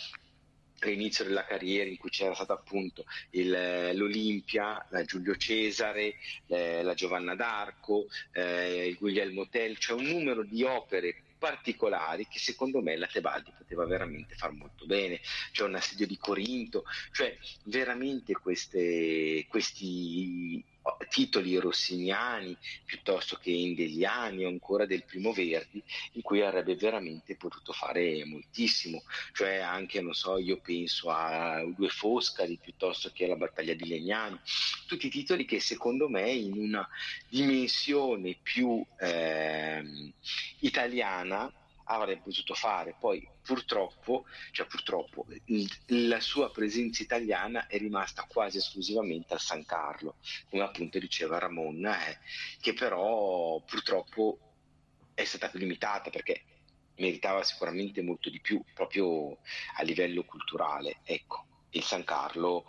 [0.81, 3.51] all'inizio della carriera in cui c'era stato appunto il,
[3.95, 6.15] l'Olimpia, la Giulio Cesare,
[6.47, 12.39] eh, la Giovanna d'Arco, eh, il Guglielmo Tell, cioè un numero di opere particolari che
[12.39, 15.21] secondo me la Tebaldi poteva veramente far molto bene,
[15.53, 20.63] cioè un assedio di Corinto, cioè veramente queste, questi
[21.09, 25.83] titoli rossiniani piuttosto che endeliani o ancora del primo Verdi
[26.13, 29.03] in cui avrebbe veramente potuto fare moltissimo.
[29.33, 34.41] Cioè anche non so io penso a Due Foscari piuttosto che alla battaglia di Legnano
[34.87, 36.89] tutti titoli che secondo me in una
[37.29, 40.13] dimensione più eh,
[40.61, 41.53] italiana
[41.89, 42.95] avrebbe potuto fare.
[42.99, 45.69] Poi purtroppo, cioè purtroppo il,
[46.09, 50.17] la sua presenza italiana è rimasta quasi esclusivamente a San Carlo,
[50.49, 52.21] come appunto diceva Ramon, eh,
[52.61, 54.39] che però purtroppo
[55.15, 56.45] è stata più limitata perché
[56.97, 59.39] meritava sicuramente molto di più proprio
[59.77, 61.01] a livello culturale.
[61.05, 62.67] Ecco, il San Carlo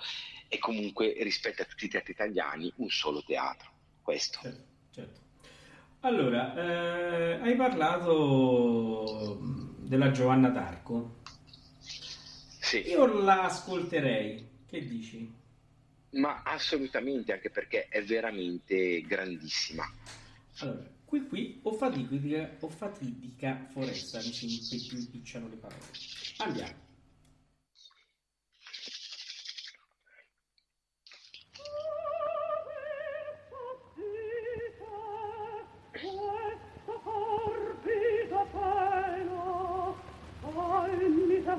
[0.47, 3.71] è comunque rispetto a tutti i teatri italiani un solo teatro.
[4.01, 4.39] Questo.
[4.41, 5.28] Certo, certo.
[6.01, 9.37] Allora, eh, hai parlato
[9.79, 11.17] della Giovanna d'Arco.
[11.81, 12.87] Sì.
[12.87, 14.47] Io la ascolterei.
[14.65, 15.33] Che dici?
[16.11, 19.83] Ma assolutamente, anche perché è veramente grandissima.
[20.59, 25.81] Allora, qui qui o fatidica, o fatidica foresta, mi si impicciano le parole.
[26.37, 26.88] Andiamo.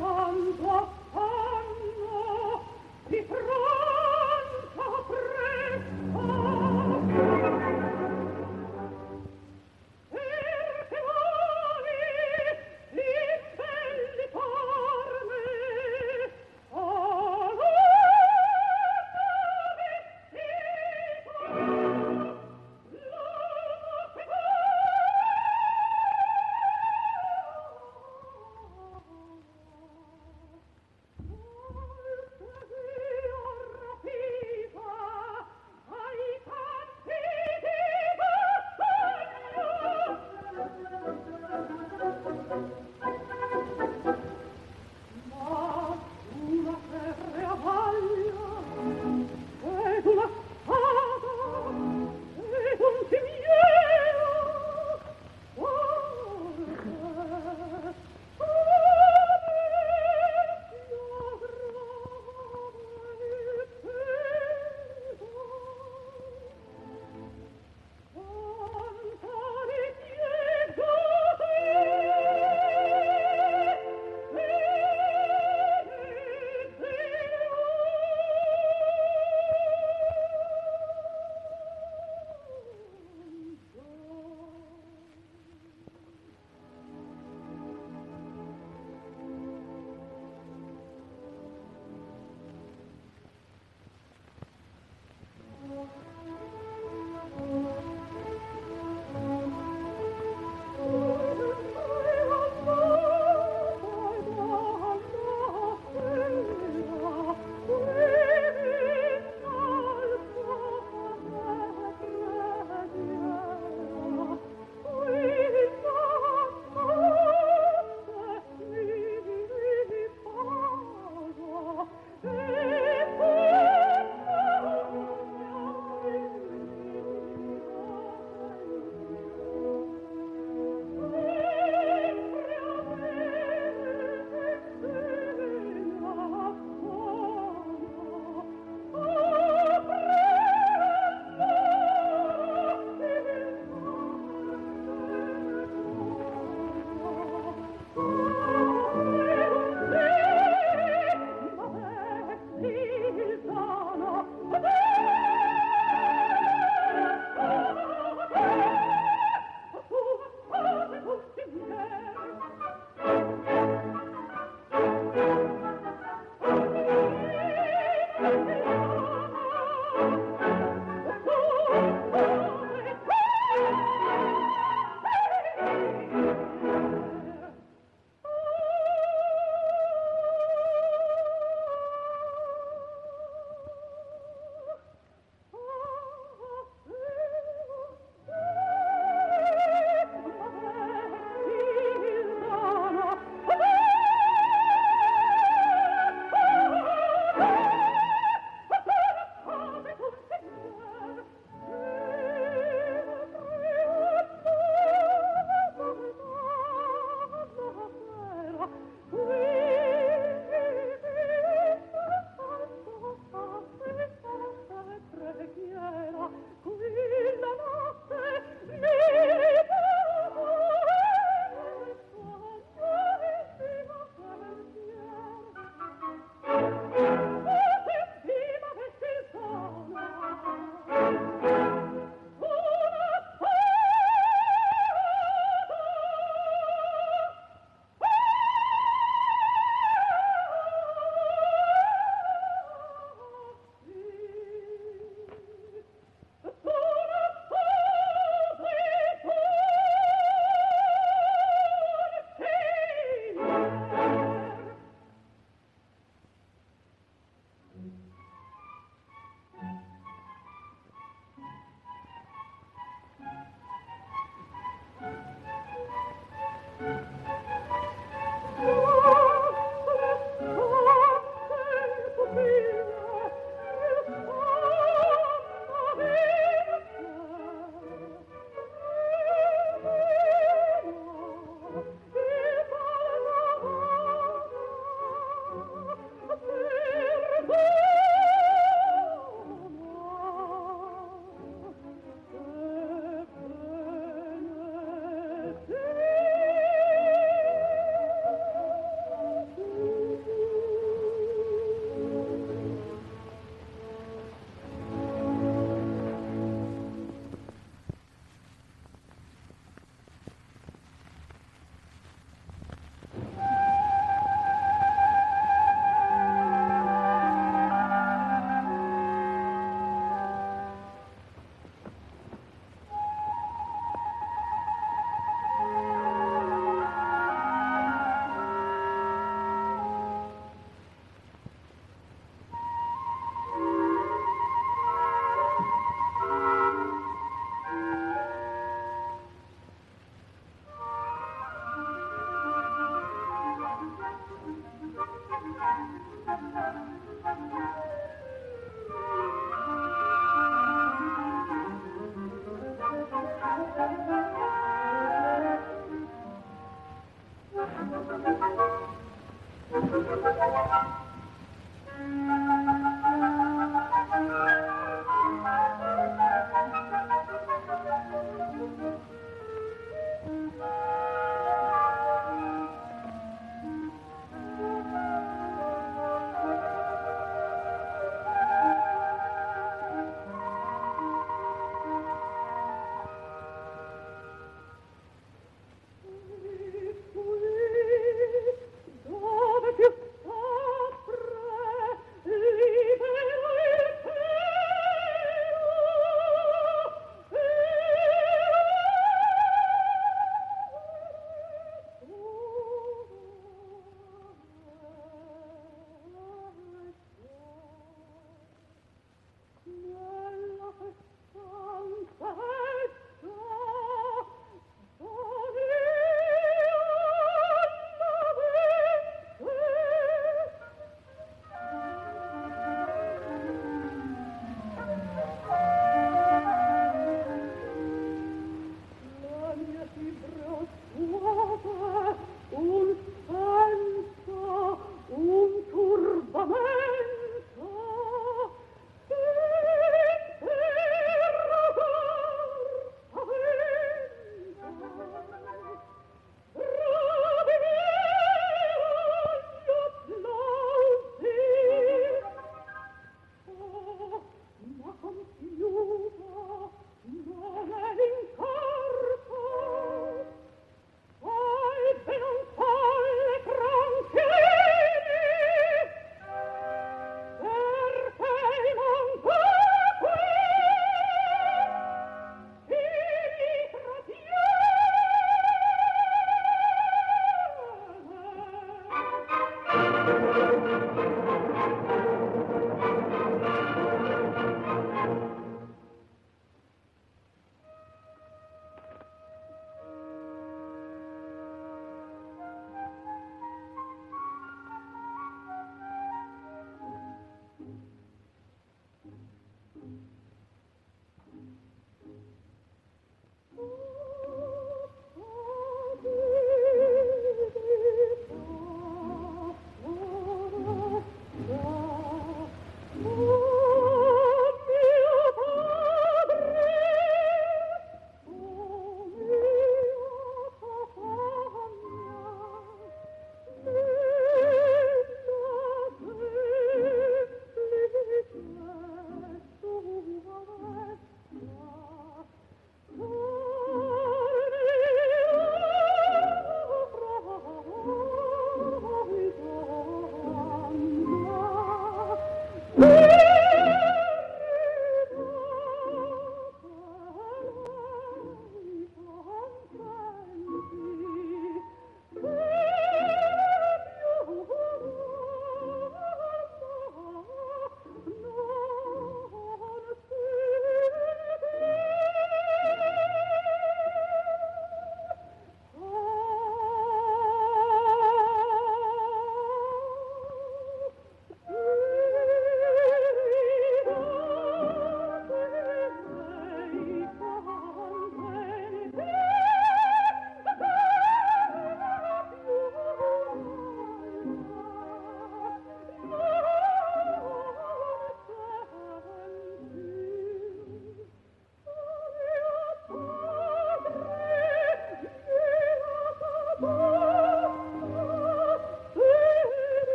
[0.00, 0.99] Hand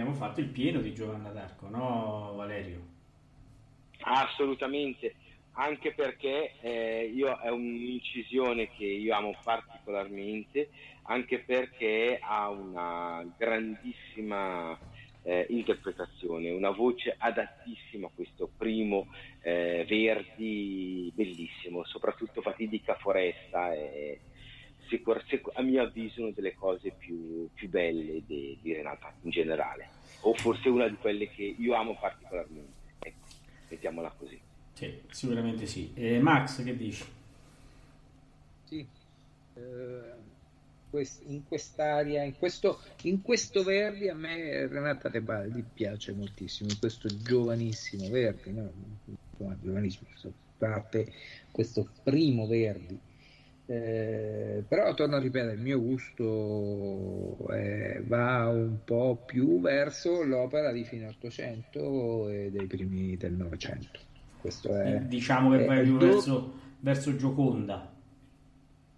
[0.00, 2.86] abbiamo fatto il pieno di Giovanna d'Arco, no Valerio?
[4.02, 5.16] Assolutamente,
[5.54, 10.68] anche perché eh, io è un'incisione che io amo particolarmente,
[11.02, 14.78] anche perché ha una grandissima
[15.22, 19.08] eh, interpretazione, una voce adattissima a questo primo
[19.40, 24.16] eh, Verdi bellissimo, soprattutto Fatidica Foresta è
[24.88, 29.30] sicur- sicur- a mio avviso una delle cose più, più belle di, di Renata in
[29.30, 29.88] generale,
[30.20, 33.26] o forse una di quelle che io amo particolarmente, ecco,
[33.68, 34.40] mettiamola così.
[34.72, 35.92] Sì, sicuramente sì.
[35.94, 37.04] E Max, che dici?
[38.64, 38.86] Sì,
[39.54, 40.12] eh,
[41.26, 47.08] in quest'area, in questo, in questo Verdi a me Renata Tebaldi piace moltissimo, in questo
[47.08, 48.70] giovanissimo Verdi, no?
[49.60, 50.08] giovanissimo,
[50.56, 51.12] parte
[51.50, 52.98] questo primo Verdi.
[53.70, 60.72] Eh, però torno a ripetere, il mio gusto eh, va un po' più verso l'opera
[60.72, 64.00] di fine 800 e dei primi del Novecento.
[64.40, 66.06] Questo è, diciamo che vai più do...
[66.06, 67.92] verso, verso Gioconda.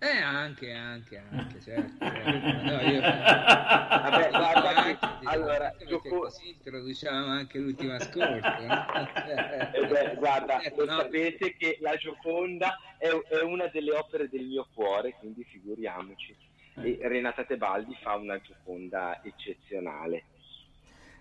[0.03, 1.93] Eh, anche, anche, anche, certo.
[1.99, 2.65] certo.
[2.65, 3.01] No, io...
[3.01, 6.21] Vabbè, guarda, anche, allora, gioco...
[6.21, 8.49] così introduciamo anche l'ultima ascolto.
[8.49, 8.87] No?
[9.75, 11.01] eh beh, guarda, eh, lo no.
[11.01, 16.35] sapete che la Gioconda è, è, una delle opere del mio cuore, quindi figuriamoci.
[16.77, 20.25] E Renata Tebaldi fa una Gioconda eccezionale.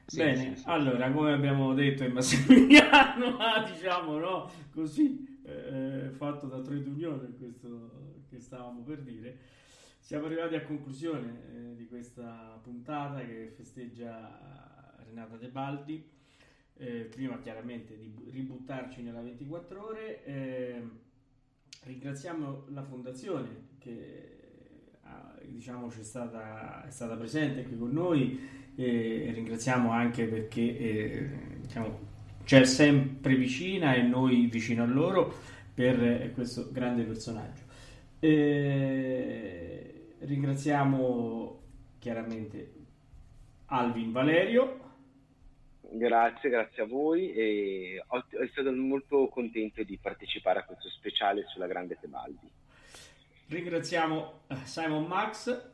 [0.05, 3.37] Sì, Bene, sì, sì, allora, come abbiamo detto in Massimiliano,
[3.69, 4.49] diciamo, no?
[4.73, 9.37] Così, eh, fatto da Trade Union questo che stavamo per dire.
[9.99, 16.17] Siamo arrivati a conclusione eh, di questa puntata che festeggia Renata De Baldi.
[16.77, 20.23] Eh, prima chiaramente di ributtarci nella 24 ore.
[20.23, 20.81] Eh,
[21.83, 24.39] ringraziamo la fondazione che
[25.49, 28.39] diciamo c'è stata, è stata presente qui con noi
[28.75, 31.29] e ringraziamo anche perché eh,
[31.59, 31.99] diciamo,
[32.45, 35.33] c'è sempre vicina e noi vicino a loro
[35.73, 37.68] per questo grande personaggio.
[38.19, 41.61] E ringraziamo
[41.99, 42.73] chiaramente
[43.67, 44.87] Alvin Valerio.
[45.91, 51.45] Grazie, grazie a voi e ho, sono stato molto contento di partecipare a questo speciale
[51.47, 52.51] sulla grande Tebaldi.
[53.47, 55.67] Ringraziamo eh, Simon Max.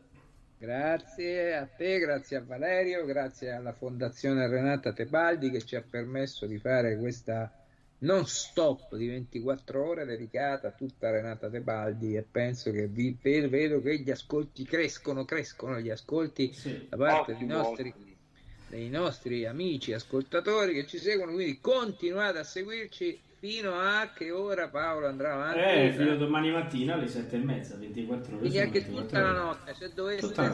[0.58, 6.46] Grazie a te, grazie a Valerio, grazie alla Fondazione Renata Tebaldi che ci ha permesso
[6.46, 7.52] di fare questa
[8.06, 13.82] non stop di 24 ore dedicata a tutta Renata Tebaldi e penso che vi, vedo
[13.82, 17.94] che gli ascolti crescono, crescono gli ascolti sì, da parte dei nostri,
[18.70, 24.70] dei nostri amici ascoltatori che ci seguono, quindi continuate a seguirci fino a che ora
[24.70, 25.60] Paolo andrà avanti?
[25.60, 28.40] Eh, fino a domani mattina alle 7 e mezza, 24 ore.
[28.40, 30.52] Quindi anche tutta la notte, se doveste,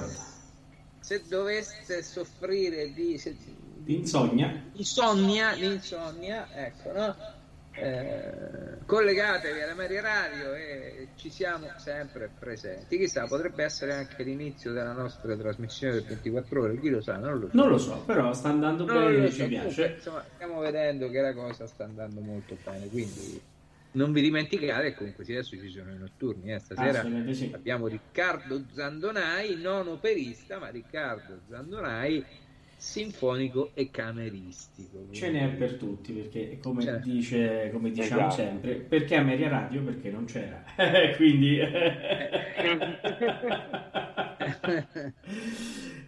[0.99, 3.17] se doveste soffrire di...
[3.17, 3.35] Se,
[3.83, 4.69] di insonnia.
[4.73, 7.39] Insonnia, insonnia, ecco, no?
[7.81, 12.95] Eh, collegatevi alla Media Radio e ci siamo sempre presenti.
[12.97, 17.39] Chissà, potrebbe essere anche l'inizio della nostra trasmissione del 24 ore, chi lo sa, non
[17.39, 17.55] lo so.
[17.55, 19.47] Non lo so, però sta andando non bene, ci so.
[19.47, 19.93] piace.
[19.95, 23.41] Insomma, stiamo vedendo che la cosa sta andando molto bene, quindi
[23.93, 26.59] non vi dimenticate che comunque adesso ci sono i notturni, eh.
[26.59, 27.03] stasera
[27.33, 27.51] sì.
[27.51, 32.23] abbiamo Riccardo Zandonai, non operista, ma Riccardo Zandonai
[32.81, 35.05] sinfonico e cameristico.
[35.11, 38.33] Ce n'è per tutti, perché come, dice, come diciamo esatto.
[38.33, 39.83] sempre, perché a Media Radio?
[39.83, 40.63] Perché non c'era.
[41.15, 41.59] Quindi...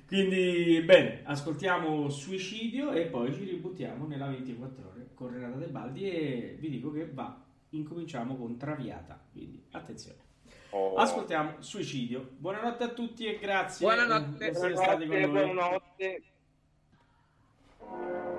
[0.07, 6.09] Quindi, bene, ascoltiamo Suicidio e poi ci ributtiamo nella 24 ore con Renata De Baldi
[6.09, 7.39] e vi dico che va,
[7.69, 10.17] incominciamo con Traviata, quindi attenzione.
[10.71, 10.95] Oh.
[10.95, 12.31] Ascoltiamo Suicidio.
[12.35, 15.29] Buonanotte a tutti e grazie buonanotte, per essere stati con noi.
[15.29, 16.23] Buonanotte.
[17.94, 18.32] Thank you.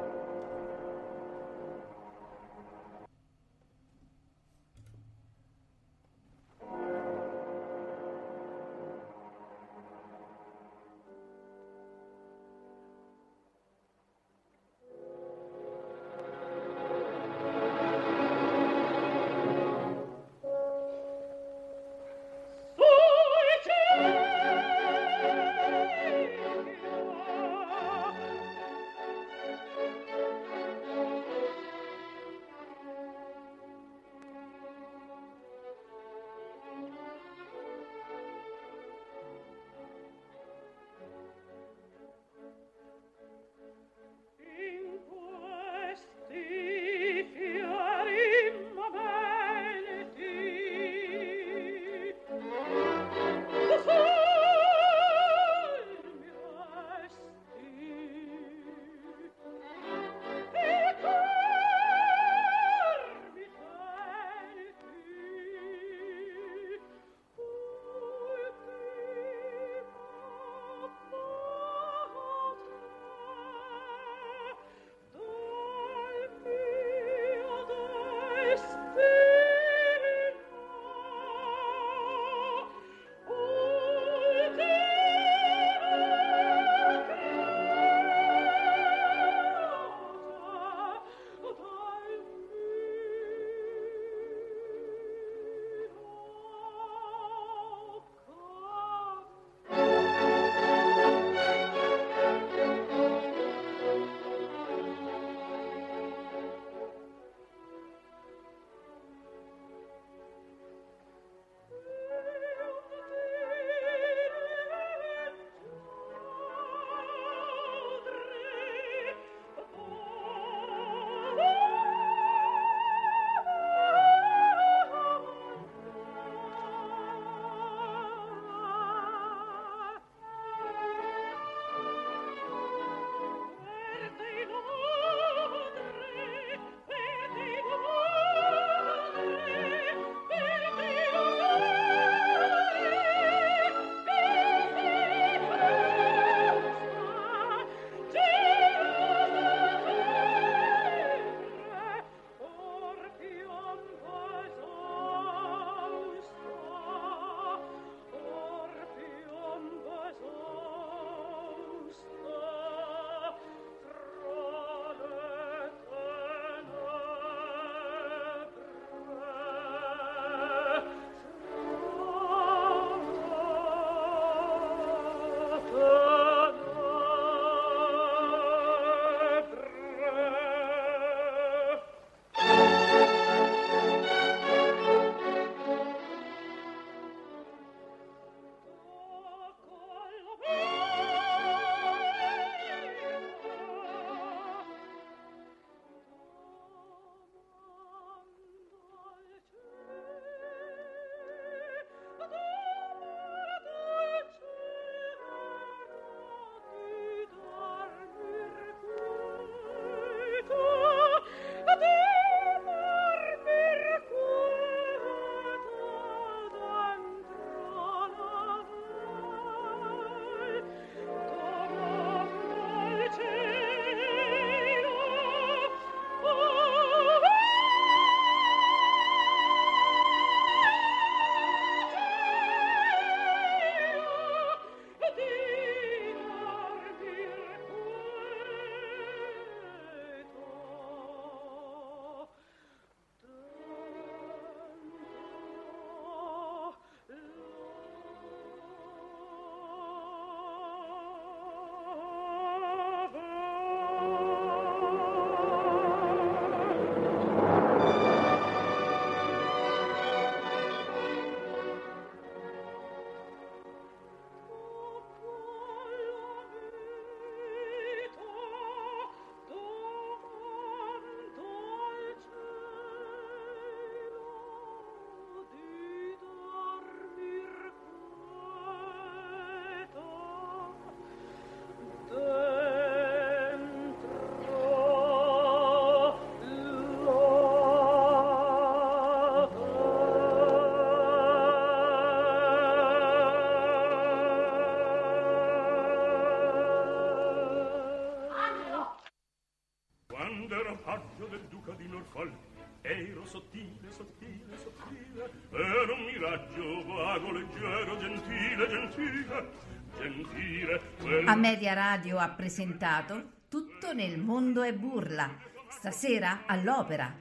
[303.35, 309.51] Sottile, sottile, sottile ero un miraggio vago, leggero, gentile, gentile
[309.99, 311.27] gentile quel...
[311.27, 315.29] A Media Radio ha presentato Tutto nel mondo è burla
[315.69, 317.13] stasera all'opera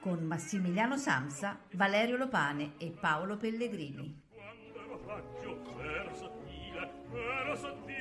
[0.00, 4.20] con Massimiliano Samsa, Valerio Lopane e Paolo Pellegrini.
[4.34, 7.91] Quando ero raggio ero sottile ero sottile